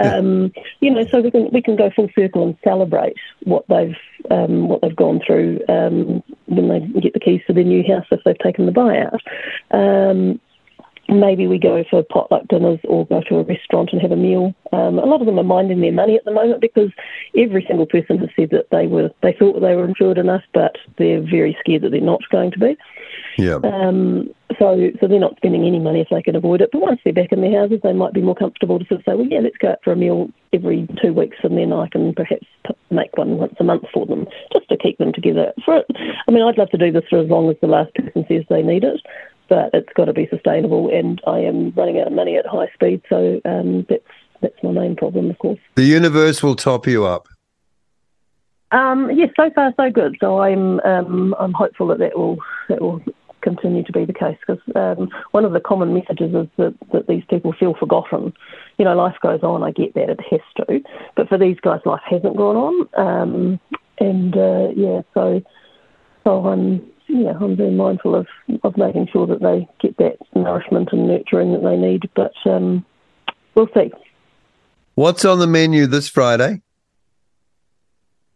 Um, 0.01 0.53
you 0.81 0.91
know, 0.91 1.07
so 1.07 1.21
we 1.21 1.31
can 1.31 1.51
we 1.53 1.63
can 1.63 1.77
go 1.77 1.91
full 1.95 2.09
circle 2.15 2.45
and 2.45 2.57
celebrate 2.63 3.17
what 3.45 3.65
they've 3.69 3.97
um, 4.31 4.69
what 4.69 4.83
they've 4.83 4.95
gone 4.95 5.21
through 5.27 5.61
um, 5.69 6.23
when 6.47 6.69
they 6.69 7.01
get 7.01 7.15
the 7.15 7.21
keys 7.21 7.41
to 7.47 7.53
their 7.53 7.65
new 7.65 7.83
house 7.85 8.07
if 8.11 8.21
they've 8.25 8.39
taken 8.39 8.67
the 8.67 8.73
buyout. 8.73 9.19
Um, 9.71 10.41
maybe 11.09 11.47
we 11.47 11.59
go 11.59 11.85
for 11.89 12.03
potluck 12.03 12.47
dinners 12.49 12.81
or 12.85 13.07
go 13.07 13.23
to 13.29 13.37
a 13.37 13.43
restaurant 13.43 13.91
and 13.93 14.03
have 14.03 14.13
a 14.13 14.17
meal. 14.17 14.55
Um, 14.73 14.99
a 14.99 15.07
lot 15.07 15.21
of 15.21 15.27
them 15.27 15.39
are 15.39 15.45
minding 15.45 15.81
their 15.81 15.93
money 15.93 16.17
at 16.17 16.25
the 16.25 16.33
moment 16.33 16.61
because 16.61 16.91
every 17.37 17.65
single 17.67 17.87
person 17.87 18.19
has 18.19 18.29
said 18.37 18.51
that 18.51 18.67
they 18.71 18.87
were 18.87 19.11
they 19.23 19.33
thought 19.33 19.61
they 19.61 19.75
were 19.75 19.87
insured 19.87 20.19
enough, 20.19 20.43
but 20.53 20.77
they're 20.99 21.23
very 21.23 21.57
scared 21.61 21.83
that 21.83 21.91
they're 21.91 22.01
not 22.01 22.21
going 22.31 22.51
to 22.53 22.59
be. 22.59 22.77
Yeah. 23.39 23.59
Um, 23.65 24.31
so 24.59 24.91
so 25.01 25.09
they're 25.09 25.21
not 25.21 25.37
spending 25.37 25.65
any 25.65 25.79
money 25.79 26.01
if 26.01 26.09
they 26.11 26.23
can 26.23 26.37
avoid 26.37 26.61
it. 26.61 26.71
But 26.73 26.83
once 26.83 27.01
they're 27.05 27.13
back 27.13 27.33
in 27.33 27.41
their 27.41 27.59
houses, 27.59 27.81
they 27.83 27.93
might 27.93 28.13
be 28.13 28.23
more 28.23 28.35
comfortable 28.35 28.79
to 28.79 28.85
sort 28.87 29.01
of 29.01 29.05
say, 29.05 29.15
well, 29.15 29.27
yeah, 29.27 29.41
let's 29.41 29.57
go 29.57 29.71
out 29.71 29.79
for 29.83 29.93
a 29.93 29.97
meal 29.97 30.29
every 30.53 30.89
two 31.03 31.13
weeks, 31.13 31.39
and 31.43 31.57
then 31.57 31.73
I 31.73 31.89
can 31.89 32.15
perhaps 32.15 32.47
make 32.91 33.17
one 33.17 33.39
once 33.39 33.55
a 33.61 33.65
month 33.65 33.85
for 33.93 34.05
them, 34.07 34.27
just 34.53 34.69
to 34.69 34.77
keep 34.77 34.99
them 34.99 35.13
together. 35.13 35.53
For 35.65 35.85
I 36.27 36.31
mean, 36.31 36.43
I'd 36.43 36.59
love 36.59 36.71
to 36.71 36.79
do 36.79 36.93
this 36.93 37.05
for 37.09 37.19
as 37.19 37.29
long 37.29 37.49
as 37.49 37.57
the 37.61 37.67
last 37.67 37.95
person 37.95 38.27
says 38.29 38.45
they 38.51 38.63
need 38.63 38.85
it 38.85 39.01
but 39.49 39.71
it's 39.73 39.93
got 39.95 40.07
to 40.07 40.13
be 40.13 40.29
sustainable. 40.31 40.91
And 40.93 41.21
I 41.27 41.39
am 41.41 41.73
running 41.77 42.01
out 42.01 42.09
of 42.09 42.13
money 42.13 42.37
at 42.37 42.47
high 42.47 42.69
speed, 42.75 43.03
so 43.09 43.41
um, 43.45 43.87
that's 43.89 44.03
that's 44.41 44.63
my 44.63 44.71
main 44.71 44.95
problem, 44.95 45.31
of 45.31 45.39
course. 45.39 45.59
The 45.75 45.85
universe 45.85 46.43
will 46.43 46.55
top 46.55 46.87
you 46.87 47.05
up. 47.05 47.29
Um, 48.71 49.11
yes, 49.13 49.31
so 49.37 49.51
far 49.55 49.73
so 49.77 49.91
good. 49.91 50.17
So 50.21 50.41
I'm 50.41 50.81
um, 50.81 51.35
I'm 51.39 51.53
hopeful 51.53 51.87
that 51.89 51.99
that 51.99 52.17
will 52.17 52.39
that 52.69 52.81
will 52.81 53.03
continue 53.41 53.83
to 53.85 53.93
be 53.93 54.05
the 54.05 54.13
case 54.13 54.37
because 54.47 54.63
um, 54.75 55.09
one 55.31 55.45
of 55.45 55.53
the 55.53 55.61
common 55.61 55.95
messages 55.95 56.35
is 56.35 56.49
that, 56.57 56.75
that 56.93 57.07
these 57.07 57.23
people 57.31 57.55
feel 57.59 57.75
forgotten. 57.75 58.33
You 58.79 58.85
know, 58.85 58.95
life 58.95 59.17
goes 59.23 59.43
on. 59.43 59.63
I 59.63 59.71
get 59.71 59.95
that 59.95 60.11
it 60.11 60.21
has 60.31 60.41
to, 60.57 60.81
but 61.17 61.29
for 61.29 61.39
these 61.39 61.57
guys, 61.61 61.81
life 61.85 62.03
hasn't 62.09 62.37
gone 62.37 62.57
on. 62.57 62.89
Um, 62.97 63.61
and 63.99 64.37
uh, 64.37 64.69
yeah, 64.77 65.03
so 65.15 65.43
so 66.25 66.47
I'm 66.47 66.87
yeah, 67.09 67.33
I'm 67.41 67.57
very 67.57 67.71
mindful 67.71 68.15
of, 68.15 68.27
of 68.63 68.77
making 68.77 69.09
sure 69.13 69.27
that 69.27 69.41
they 69.41 69.67
get 69.81 69.97
that 69.97 70.19
nourishment 70.35 70.91
and 70.93 71.09
nurturing 71.09 71.53
that 71.53 71.63
they 71.63 71.77
need. 71.77 72.09
But 72.15 72.33
um, 72.45 72.85
we'll 73.55 73.69
see. 73.75 73.91
What's 74.95 75.25
on 75.25 75.39
the 75.39 75.47
menu 75.47 75.87
this 75.87 76.09
Friday? 76.09 76.63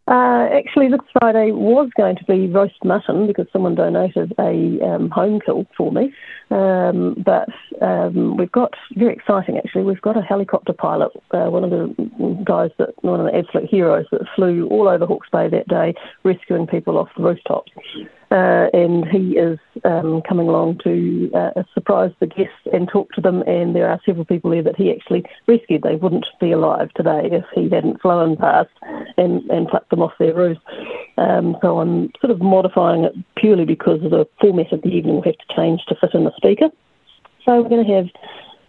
Uh, 0.08 0.48
actually, 0.52 0.88
this 0.88 1.00
Friday 1.12 1.52
was 1.52 1.88
going 1.96 2.16
to 2.16 2.24
be 2.24 2.48
roast 2.48 2.74
mutton 2.84 3.26
because 3.26 3.46
someone 3.52 3.74
donated 3.74 4.32
a 4.38 4.80
um, 4.84 5.10
home 5.10 5.40
kill 5.40 5.66
for 5.76 5.92
me. 5.92 6.12
Um, 6.52 7.16
but 7.24 7.48
um, 7.80 8.36
we've 8.36 8.52
got 8.52 8.74
very 8.94 9.14
exciting. 9.14 9.56
Actually, 9.56 9.84
we've 9.84 10.02
got 10.02 10.18
a 10.18 10.22
helicopter 10.22 10.74
pilot, 10.74 11.10
uh, 11.30 11.46
one 11.46 11.64
of 11.64 11.70
the 11.70 12.42
guys 12.44 12.70
that 12.78 12.90
one 13.02 13.20
of 13.20 13.26
the 13.26 13.38
absolute 13.38 13.70
heroes 13.70 14.06
that 14.12 14.20
flew 14.36 14.68
all 14.68 14.86
over 14.86 15.06
Hawke's 15.06 15.30
Bay 15.30 15.48
that 15.48 15.68
day, 15.68 15.94
rescuing 16.24 16.66
people 16.66 16.98
off 16.98 17.08
the 17.16 17.22
rooftops 17.22 17.72
uh, 18.32 18.68
and 18.72 19.06
he 19.08 19.36
is 19.36 19.58
um, 19.84 20.22
coming 20.26 20.48
along 20.48 20.78
to 20.82 21.30
uh, 21.34 21.62
surprise 21.74 22.10
the 22.18 22.26
guests 22.26 22.64
and 22.72 22.88
talk 22.88 23.12
to 23.12 23.20
them. 23.20 23.42
And 23.42 23.76
there 23.76 23.90
are 23.90 24.00
several 24.06 24.24
people 24.24 24.50
there 24.50 24.62
that 24.62 24.76
he 24.76 24.90
actually 24.90 25.24
rescued. 25.46 25.82
They 25.82 25.96
wouldn't 25.96 26.26
be 26.40 26.50
alive 26.50 26.88
today 26.94 27.28
if 27.30 27.44
he 27.54 27.68
hadn't 27.68 28.00
flown 28.00 28.38
past 28.38 28.70
and, 29.18 29.42
and 29.50 29.68
plucked 29.68 29.90
them 29.90 30.00
off 30.00 30.12
their 30.18 30.34
roofs. 30.34 30.62
Um, 31.18 31.58
so 31.60 31.78
I'm 31.78 32.10
sort 32.22 32.30
of 32.30 32.40
modifying 32.40 33.04
it 33.04 33.12
purely 33.36 33.66
because 33.66 34.02
of 34.02 34.12
the 34.12 34.26
format 34.40 34.72
of 34.72 34.80
the 34.80 34.88
evening 34.88 35.16
will 35.16 35.24
have 35.24 35.36
to 35.36 35.54
change 35.54 35.82
to 35.88 35.94
fit 36.00 36.14
in 36.14 36.24
the 36.24 36.32
speaker. 36.42 36.68
So 37.44 37.62
we're 37.62 37.68
going 37.68 37.86
to 37.86 37.94
have 37.94 38.08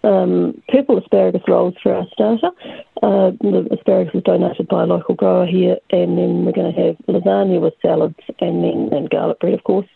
um, 0.04 0.62
purple 0.70 0.98
asparagus 0.98 1.42
rolls 1.48 1.76
for 1.82 1.94
our 1.94 2.06
starter. 2.12 2.50
Uh, 3.02 3.32
the 3.42 3.68
asparagus 3.72 4.14
was 4.14 4.24
donated 4.24 4.68
by 4.68 4.84
a 4.84 4.86
local 4.86 5.16
grower 5.16 5.46
here, 5.46 5.78
and 5.92 6.18
then 6.18 6.46
we're 6.46 6.52
going 6.52 6.74
to 6.74 6.82
have 6.82 6.96
lasagna 7.08 7.62
with 7.62 7.74
salads 7.82 8.16
and 8.40 8.64
then 8.64 8.90
and 8.92 9.10
garlic 9.10 9.40
bread, 9.40 9.54
of 9.54 9.64
course. 9.64 9.88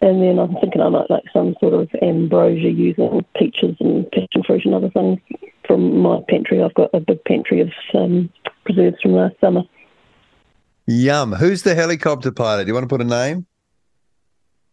And 0.00 0.20
then 0.20 0.38
I'm 0.38 0.54
thinking 0.60 0.80
I 0.80 0.88
might 0.88 1.10
like 1.10 1.22
some 1.32 1.54
sort 1.60 1.74
of 1.74 1.88
ambrosia 2.02 2.70
using 2.70 3.24
peaches 3.36 3.76
and 3.78 4.10
passion 4.10 4.42
fruit 4.44 4.64
and 4.64 4.74
other 4.74 4.90
things 4.90 5.20
from 5.66 5.98
my 5.98 6.18
pantry. 6.28 6.60
I've 6.60 6.74
got 6.74 6.90
a 6.92 7.00
big 7.00 7.22
pantry 7.24 7.60
of 7.60 7.70
um, 7.94 8.28
preserves 8.64 8.96
from 9.00 9.12
last 9.12 9.36
summer. 9.40 9.62
Yum. 10.86 11.32
Who's 11.32 11.62
the 11.62 11.76
helicopter 11.76 12.32
pilot? 12.32 12.64
Do 12.64 12.68
you 12.68 12.74
want 12.74 12.84
to 12.84 12.88
put 12.88 13.00
a 13.00 13.04
name? 13.04 13.46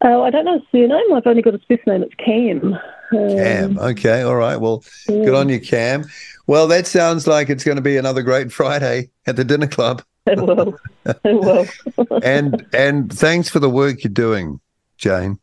Oh, 0.02 0.24
I 0.24 0.30
don't 0.30 0.46
know 0.46 0.54
his 0.54 0.68
surname. 0.72 1.14
I've 1.14 1.28
only 1.28 1.42
got 1.42 1.54
his 1.54 1.64
first 1.68 1.86
name. 1.86 2.04
It's 2.04 2.16
Cam. 2.16 2.74
Um, 2.74 2.80
Cam. 3.12 3.80
Okay. 3.80 4.22
All 4.22 4.36
right. 4.36 4.58
Well, 4.58 4.84
yeah. 5.08 5.26
good 5.26 5.36
on 5.36 5.50
you, 5.50 5.60
Cam. 5.60 6.06
Well, 6.48 6.68
that 6.68 6.88
sounds 6.88 7.28
like 7.28 7.50
it's 7.50 7.64
going 7.64 7.76
to 7.76 7.82
be 7.82 7.98
another 7.98 8.22
great 8.22 8.52
Friday 8.52 9.10
at 9.28 9.36
the 9.36 9.44
dinner 9.44 9.68
club. 9.68 10.02
It 10.26 10.40
will. 10.40 10.78
It 11.06 11.18
will. 11.24 12.20
and 12.24 12.66
and 12.74 13.12
thanks 13.12 13.50
for 13.50 13.60
the 13.60 13.70
work 13.70 14.04
you're 14.04 14.14
doing, 14.14 14.60
Jane. 14.98 15.40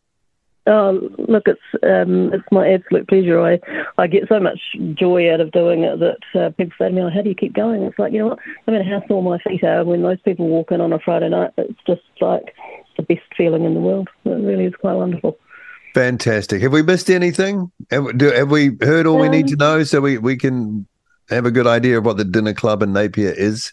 Oh, 0.69 1.09
look, 1.29 1.47
it's 1.47 1.61
um, 1.85 2.33
it's 2.33 2.45
my 2.51 2.69
absolute 2.73 3.07
pleasure. 3.07 3.41
I, 3.41 3.61
I 3.99 4.09
get 4.09 4.29
so 4.29 4.41
much 4.41 4.59
joy 4.95 5.33
out 5.33 5.41
of 5.41 5.53
doing 5.53 5.85
it 5.85 6.01
that 6.01 6.41
uh, 6.41 6.51
people 6.51 6.73
say 6.79 6.89
to 6.89 6.95
me, 6.95 7.03
oh, 7.03 7.11
"How 7.11 7.23
do 7.23 7.29
you 7.29 7.37
keep 7.37 7.55
going?" 7.55 7.83
It's 7.83 7.99
like 7.99 8.13
you 8.13 8.19
know 8.19 8.29
what? 8.29 8.39
No 8.67 8.73
matter 8.73 8.85
how 8.85 9.07
sore 9.07 9.23
my 9.23 9.39
feet 9.39 9.63
are, 9.63 9.85
when 9.85 10.03
those 10.03 10.21
people 10.23 10.49
walk 10.49 10.73
in 10.73 10.81
on 10.81 10.93
a 10.93 10.99
Friday 10.99 11.29
night, 11.29 11.53
it's 11.57 11.79
just 11.87 12.03
like 12.21 12.55
the 12.97 13.03
best 13.03 13.27
feeling 13.37 13.65
in 13.65 13.75
the 13.75 13.81
world. 13.81 14.09
It 14.25 14.31
really 14.31 14.65
is 14.65 14.75
quite 14.75 14.95
wonderful. 14.95 15.39
Fantastic. 15.95 16.61
Have 16.63 16.73
we 16.73 16.83
missed 16.83 17.11
anything? 17.11 17.71
Have, 17.91 18.19
do, 18.19 18.31
have 18.31 18.51
we 18.51 18.77
heard 18.83 19.07
all 19.07 19.17
um, 19.17 19.23
we 19.23 19.29
need 19.29 19.49
to 19.49 19.55
um, 19.55 19.59
know 19.59 19.83
so 19.83 20.01
we, 20.01 20.19
we 20.19 20.37
can 20.37 20.87
have 21.31 21.47
a 21.47 21.51
good 21.51 21.67
idea 21.67 21.99
of 21.99 22.05
what 22.05 22.17
the 22.19 22.25
dinner 22.25 22.53
club 22.53 22.83
in 22.83 22.93
Napier 22.93 23.31
is? 23.31 23.73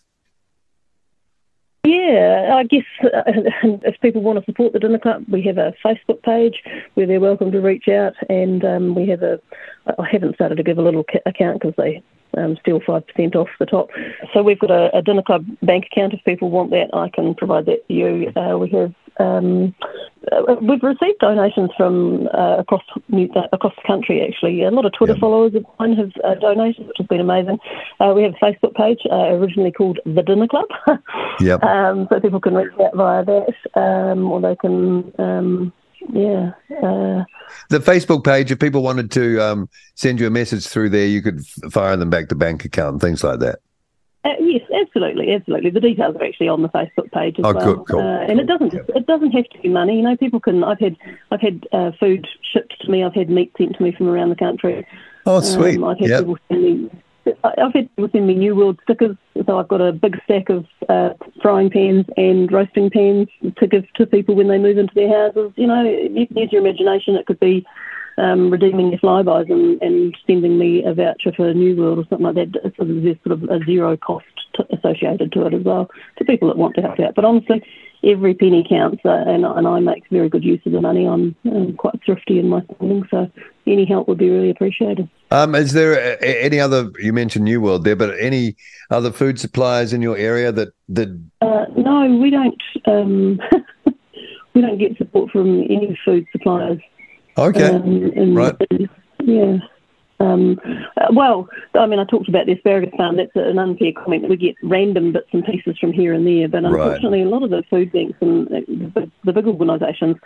Yeah, 1.85 2.53
I 2.55 2.63
guess 2.63 2.85
uh, 3.03 3.23
if 3.83 3.99
people 3.99 4.21
want 4.21 4.39
to 4.39 4.45
support 4.45 4.71
the 4.71 4.79
dinner 4.79 4.99
club, 4.99 5.25
we 5.29 5.41
have 5.43 5.57
a 5.57 5.73
Facebook 5.83 6.23
page 6.23 6.63
where 6.93 7.05
they're 7.05 7.19
welcome 7.19 7.51
to 7.51 7.59
reach 7.59 7.89
out, 7.89 8.13
and 8.29 8.63
um, 8.63 8.95
we 8.95 9.07
have 9.09 9.21
a. 9.21 9.41
I 9.99 10.07
haven't 10.09 10.35
started 10.35 10.55
to 10.55 10.63
Givealittle 10.63 11.03
account 11.25 11.59
because 11.59 11.75
they 11.77 12.01
um, 12.37 12.57
still 12.61 12.79
5% 12.79 13.35
off 13.35 13.49
the 13.59 13.65
top. 13.65 13.89
So 14.33 14.41
we've 14.43 14.59
got 14.59 14.71
a, 14.71 14.95
a, 14.95 15.01
dinner 15.01 15.21
club 15.21 15.45
bank 15.61 15.87
account. 15.91 16.13
If 16.13 16.23
people 16.23 16.49
want 16.49 16.71
that, 16.71 16.89
I 16.93 17.09
can 17.09 17.35
provide 17.35 17.65
that 17.65 17.85
to 17.87 17.93
you. 17.93 18.31
Uh, 18.35 18.57
we 18.57 18.69
have 18.69 18.93
um, 19.19 19.75
uh, 20.31 20.55
we've 20.61 20.83
received 20.83 21.19
donations 21.19 21.69
from 21.75 22.27
uh, 22.33 22.57
across 22.57 22.81
uh, 22.95 23.41
across 23.51 23.73
the 23.75 23.87
country. 23.87 24.21
Actually, 24.21 24.63
a 24.63 24.71
lot 24.71 24.85
of 24.85 24.93
Twitter 24.93 25.13
yep. 25.13 25.19
followers 25.19 25.53
of 25.55 25.65
mine 25.79 25.95
have 25.95 26.11
uh, 26.23 26.35
donated, 26.35 26.87
which 26.87 26.97
has 26.97 27.07
been 27.07 27.19
amazing. 27.19 27.57
Uh, 27.99 28.13
we 28.15 28.23
have 28.23 28.33
a 28.33 28.45
Facebook 28.45 28.73
page 28.75 28.99
originally 29.11 29.71
called 29.71 29.99
the 30.05 30.21
Dinner 30.21 30.47
Club. 30.47 30.65
yep. 31.39 31.61
Um, 31.63 32.07
so 32.09 32.19
people 32.19 32.39
can 32.39 32.55
reach 32.55 32.73
out 32.79 32.95
via 32.95 33.25
that, 33.25 33.53
um, 33.75 34.31
or 34.31 34.41
they 34.41 34.55
can. 34.55 35.13
Um, 35.19 35.73
yeah. 36.09 36.51
Uh, 36.69 37.23
the 37.69 37.79
Facebook 37.79 38.23
page, 38.23 38.51
if 38.51 38.59
people 38.59 38.83
wanted 38.83 39.11
to 39.11 39.39
um, 39.39 39.69
send 39.95 40.19
you 40.19 40.27
a 40.27 40.29
message 40.29 40.67
through 40.67 40.89
there, 40.89 41.07
you 41.07 41.21
could 41.21 41.45
fire 41.71 41.95
them 41.95 42.09
back 42.09 42.29
to 42.29 42.35
bank 42.35 42.65
account 42.65 42.93
and 42.93 43.01
things 43.01 43.23
like 43.23 43.39
that. 43.39 43.59
Uh, 44.25 44.29
yes, 44.39 44.61
absolutely, 44.73 45.33
absolutely. 45.33 45.69
The 45.69 45.81
details 45.81 46.15
are 46.15 46.23
actually 46.23 46.47
on 46.47 46.61
the 46.61 46.69
Facebook 46.69 47.11
page 47.11 47.39
as 47.39 47.45
oh, 47.45 47.53
well. 47.53 47.75
Good, 47.75 47.87
cool. 47.89 47.99
Uh, 47.99 48.19
and 48.21 48.39
it 48.39 48.45
doesn't 48.45 48.73
it 48.73 49.05
doesn't 49.05 49.31
have 49.31 49.49
to 49.49 49.59
be 49.59 49.69
money. 49.69 49.97
You 49.97 50.03
know, 50.03 50.15
people 50.15 50.39
can. 50.39 50.63
I've 50.63 50.79
had 50.79 50.95
I've 51.31 51.41
had 51.41 51.67
uh, 51.73 51.91
food 51.99 52.25
shipped 52.53 52.73
to 52.81 52.91
me. 52.91 53.03
I've 53.03 53.13
had 53.13 53.29
meat 53.29 53.51
sent 53.57 53.75
to 53.75 53.83
me 53.83 53.91
from 53.91 54.07
around 54.07 54.29
the 54.29 54.35
country. 54.35 54.87
Oh, 55.25 55.41
sweet. 55.41 55.77
Um, 55.77 55.83
I've 55.83 55.99
had 55.99 56.09
yep. 56.09 56.19
people 56.21 56.37
send 56.49 56.63
me 56.63 56.89
I've 57.43 57.73
had 57.73 57.95
people 57.95 58.09
send 58.11 58.27
me 58.27 58.35
New 58.35 58.55
World 58.55 58.79
stickers, 58.83 59.15
so 59.45 59.57
I've 59.57 59.67
got 59.67 59.81
a 59.81 59.93
big 59.93 60.19
stack 60.25 60.49
of 60.49 60.65
uh, 60.89 61.09
frying 61.41 61.69
pans 61.69 62.05
and 62.17 62.51
roasting 62.51 62.89
pans 62.89 63.29
to 63.57 63.67
give 63.67 63.85
to 63.93 64.05
people 64.05 64.35
when 64.35 64.49
they 64.49 64.57
move 64.57 64.77
into 64.77 64.93
their 64.93 65.09
houses. 65.09 65.53
You 65.55 65.67
know, 65.67 65.83
you 65.83 66.27
can 66.27 66.37
use 66.37 66.51
your 66.51 66.61
imagination. 66.61 67.15
It 67.15 67.25
could 67.25 67.39
be 67.39 67.65
um, 68.17 68.49
redeeming 68.49 68.91
your 68.91 68.99
Flybuys 68.99 69.51
and, 69.51 69.81
and 69.81 70.17
sending 70.27 70.57
me 70.57 70.83
a 70.83 70.93
voucher 70.93 71.31
for 71.35 71.53
New 71.53 71.75
World 71.75 71.99
or 71.99 72.05
something 72.09 72.25
like 72.25 72.35
that. 72.35 72.73
So 72.77 72.85
there's 72.85 73.17
sort 73.23 73.33
of 73.33 73.43
a 73.49 73.63
zero 73.65 73.97
cost 73.97 74.25
associated 74.71 75.31
to 75.31 75.47
it 75.47 75.53
as 75.53 75.63
well 75.63 75.89
to 76.17 76.25
people 76.25 76.47
that 76.47 76.57
want 76.57 76.75
to 76.75 76.81
help 76.81 76.99
out. 76.99 77.15
But 77.15 77.25
honestly, 77.25 77.63
every 78.03 78.33
penny 78.33 78.65
counts, 78.67 79.01
uh, 79.05 79.23
and, 79.27 79.45
and 79.45 79.67
I 79.67 79.79
make 79.79 80.03
very 80.11 80.29
good 80.29 80.43
use 80.43 80.61
of 80.65 80.73
the 80.73 80.81
money. 80.81 81.07
I'm 81.07 81.35
um, 81.45 81.73
quite 81.75 81.99
thrifty 82.05 82.39
in 82.39 82.49
my 82.49 82.61
spending, 82.61 83.03
so 83.09 83.31
any 83.65 83.85
help 83.85 84.07
would 84.07 84.17
be 84.17 84.29
really 84.29 84.49
appreciated. 84.49 85.09
Um, 85.31 85.55
is 85.55 85.73
there 85.73 86.23
any 86.23 86.59
other? 86.59 86.91
You 86.99 87.13
mentioned 87.13 87.45
New 87.45 87.61
World 87.61 87.83
there, 87.83 87.95
but 87.95 88.15
any 88.19 88.55
other 88.91 89.11
food 89.11 89.39
suppliers 89.39 89.93
in 89.93 90.01
your 90.01 90.17
area 90.17 90.51
that 90.51 90.69
that? 90.89 91.09
Uh, 91.41 91.65
no, 91.75 92.17
we 92.21 92.29
don't. 92.29 92.61
Um, 92.85 93.39
we 94.53 94.61
don't 94.61 94.77
get 94.77 94.97
support 94.97 95.31
from 95.31 95.61
any 95.63 95.97
food 96.05 96.25
suppliers. 96.31 96.79
Okay. 97.37 97.69
Um, 97.69 98.35
right. 98.35 98.55
yeah. 99.19 99.57
Um, 100.19 100.59
uh, 100.97 101.07
well, 101.11 101.49
I 101.73 101.85
mean, 101.85 101.99
I 101.99 102.05
talked 102.05 102.29
about 102.29 102.45
the 102.45 102.53
asparagus 102.53 102.93
farm. 102.95 103.17
That's 103.17 103.31
an 103.35 103.59
unfair 103.59 103.91
comment. 103.91 104.29
We 104.29 104.37
get 104.37 104.55
random 104.63 105.11
bits 105.11 105.27
and 105.33 105.43
pieces 105.43 105.77
from 105.79 105.91
here 105.91 106.13
and 106.13 106.25
there, 106.25 106.47
but 106.47 106.63
unfortunately, 106.63 107.23
right. 107.23 107.27
a 107.27 107.29
lot 107.29 107.43
of 107.43 107.49
the 107.49 107.63
food 107.69 107.91
banks 107.91 108.17
and 108.21 108.47
the, 108.47 109.11
the 109.25 109.33
big 109.33 109.47
organisations, 109.47 110.17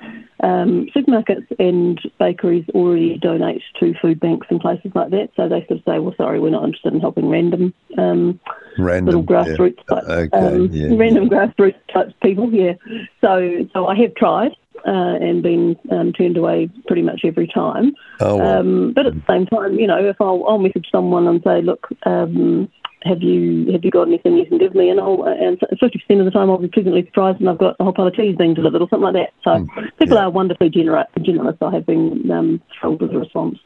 um, 0.43 0.87
supermarkets 0.95 1.47
and 1.59 1.99
bakeries 2.19 2.65
already 2.75 3.17
donate 3.17 3.61
to 3.79 3.93
food 4.01 4.19
banks 4.19 4.47
and 4.49 4.59
places 4.59 4.91
like 4.93 5.09
that. 5.11 5.29
So 5.35 5.49
they 5.49 5.61
sort 5.67 5.79
of 5.79 5.83
say, 5.85 5.99
"Well, 5.99 6.13
sorry, 6.17 6.39
we're 6.39 6.51
not 6.51 6.63
interested 6.63 6.93
in 6.93 6.99
helping 6.99 7.27
random, 7.27 7.73
um, 7.97 8.39
random 8.77 9.05
little 9.05 9.23
grassroots 9.23 9.79
yeah. 9.89 9.95
type, 9.95 10.33
okay, 10.33 10.37
um, 10.37 10.69
yeah. 10.71 10.95
random 10.95 11.29
grassroots 11.29 11.75
type 11.91 12.13
people." 12.21 12.51
Yeah. 12.53 12.73
So, 13.21 13.67
so 13.73 13.87
I 13.87 13.95
have 13.95 14.13
tried. 14.15 14.51
uh, 14.85 15.15
and 15.19 15.41
been 15.41 15.75
um, 15.91 16.13
turned 16.13 16.37
away 16.37 16.69
pretty 16.87 17.01
much 17.01 17.21
every 17.23 17.47
time. 17.47 17.93
Oh, 18.19 18.41
um, 18.41 18.93
but 18.93 19.05
at 19.05 19.13
the 19.13 19.23
same 19.27 19.45
time, 19.45 19.79
you 19.79 19.87
know, 19.87 19.97
if 19.97 20.15
I'll, 20.19 20.45
I'll 20.47 20.59
message 20.59 20.87
someone 20.91 21.27
and 21.27 21.41
say, 21.43 21.61
look, 21.61 21.87
um, 22.05 22.69
have 23.07 23.21
you 23.21 23.71
have 23.71 23.83
you 23.83 23.91
got 23.91 24.07
anything 24.07 24.37
you 24.37 24.45
can 24.45 24.57
give 24.57 24.75
me? 24.75 24.89
And 24.89 24.99
I'll, 24.99 25.23
and 25.23 25.59
fifty 25.79 25.99
percent 25.99 26.19
of 26.19 26.25
the 26.25 26.31
time 26.31 26.49
I'll 26.49 26.57
be 26.57 26.67
pleasantly 26.67 27.05
surprised, 27.05 27.39
and 27.39 27.49
I've 27.49 27.57
got 27.57 27.75
a 27.79 27.83
whole 27.83 27.93
pile 27.93 28.07
of 28.07 28.15
cheese 28.15 28.35
being 28.37 28.53
delivered 28.53 28.81
or 28.81 28.87
something 28.89 29.13
like 29.13 29.13
that. 29.13 29.33
So 29.43 29.65
people 29.99 30.17
yeah. 30.17 30.23
are 30.23 30.29
wonderfully 30.29 30.69
generous. 30.69 31.07
generous. 31.21 31.55
I 31.61 31.71
have 31.71 31.85
been 31.85 32.29
um, 32.31 32.61
thrilled 32.79 33.01
with 33.01 33.11
the 33.11 33.19
response. 33.19 33.59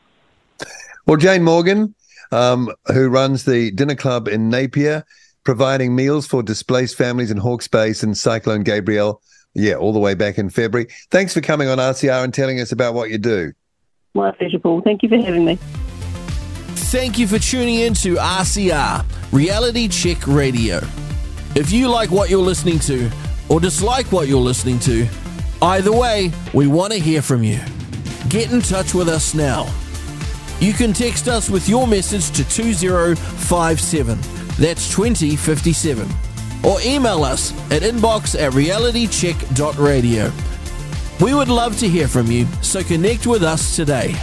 Well, 1.05 1.17
Jane 1.17 1.43
Morgan, 1.43 1.95
um, 2.31 2.69
who 2.87 3.09
runs 3.09 3.45
the 3.45 3.71
dinner 3.71 3.95
club 3.95 4.27
in 4.27 4.49
Napier, 4.49 5.05
providing 5.43 5.95
meals 5.95 6.27
for 6.27 6.43
displaced 6.43 6.97
families 6.97 7.31
in 7.31 7.37
Hawke's 7.37 7.67
Bay 7.67 7.93
since 7.93 8.21
Cyclone 8.21 8.63
Gabrielle. 8.63 9.21
Yeah, 9.53 9.75
all 9.75 9.91
the 9.91 9.99
way 9.99 10.13
back 10.13 10.37
in 10.37 10.49
February. 10.49 10.87
Thanks 11.09 11.33
for 11.33 11.41
coming 11.41 11.67
on 11.67 11.77
RCR 11.77 12.23
and 12.23 12.33
telling 12.33 12.61
us 12.61 12.71
about 12.71 12.93
what 12.93 13.09
you 13.09 13.17
do. 13.17 13.51
My 14.13 14.31
pleasure, 14.31 14.59
Paul. 14.59 14.81
Thank 14.81 15.03
you 15.03 15.09
for 15.09 15.17
having 15.17 15.45
me. 15.45 15.59
Thank 16.91 17.17
you 17.17 17.25
for 17.25 17.39
tuning 17.39 17.75
in 17.75 17.93
to 17.93 18.15
RCR, 18.15 19.05
Reality 19.31 19.87
Check 19.87 20.27
Radio. 20.27 20.81
If 21.55 21.71
you 21.71 21.87
like 21.87 22.11
what 22.11 22.29
you're 22.29 22.41
listening 22.43 22.79
to 22.79 23.09
or 23.47 23.61
dislike 23.61 24.11
what 24.11 24.27
you're 24.27 24.41
listening 24.41 24.77
to, 24.79 25.07
either 25.61 25.93
way, 25.93 26.33
we 26.53 26.67
want 26.67 26.91
to 26.91 26.99
hear 26.99 27.21
from 27.21 27.43
you. 27.43 27.61
Get 28.27 28.51
in 28.51 28.59
touch 28.59 28.93
with 28.93 29.07
us 29.07 29.33
now. 29.33 29.73
You 30.59 30.73
can 30.73 30.91
text 30.91 31.29
us 31.29 31.49
with 31.49 31.69
your 31.69 31.87
message 31.87 32.29
to 32.31 32.43
2057. 32.49 34.19
That's 34.59 34.93
2057. 34.93 36.09
Or 36.65 36.81
email 36.81 37.23
us 37.23 37.53
at 37.71 37.83
inbox 37.83 38.37
at 38.37 38.51
realitycheck.radio. 38.51 40.31
We 41.25 41.33
would 41.33 41.47
love 41.47 41.79
to 41.79 41.87
hear 41.87 42.09
from 42.09 42.29
you, 42.29 42.47
so 42.61 42.83
connect 42.83 43.27
with 43.27 43.43
us 43.43 43.77
today. 43.77 44.13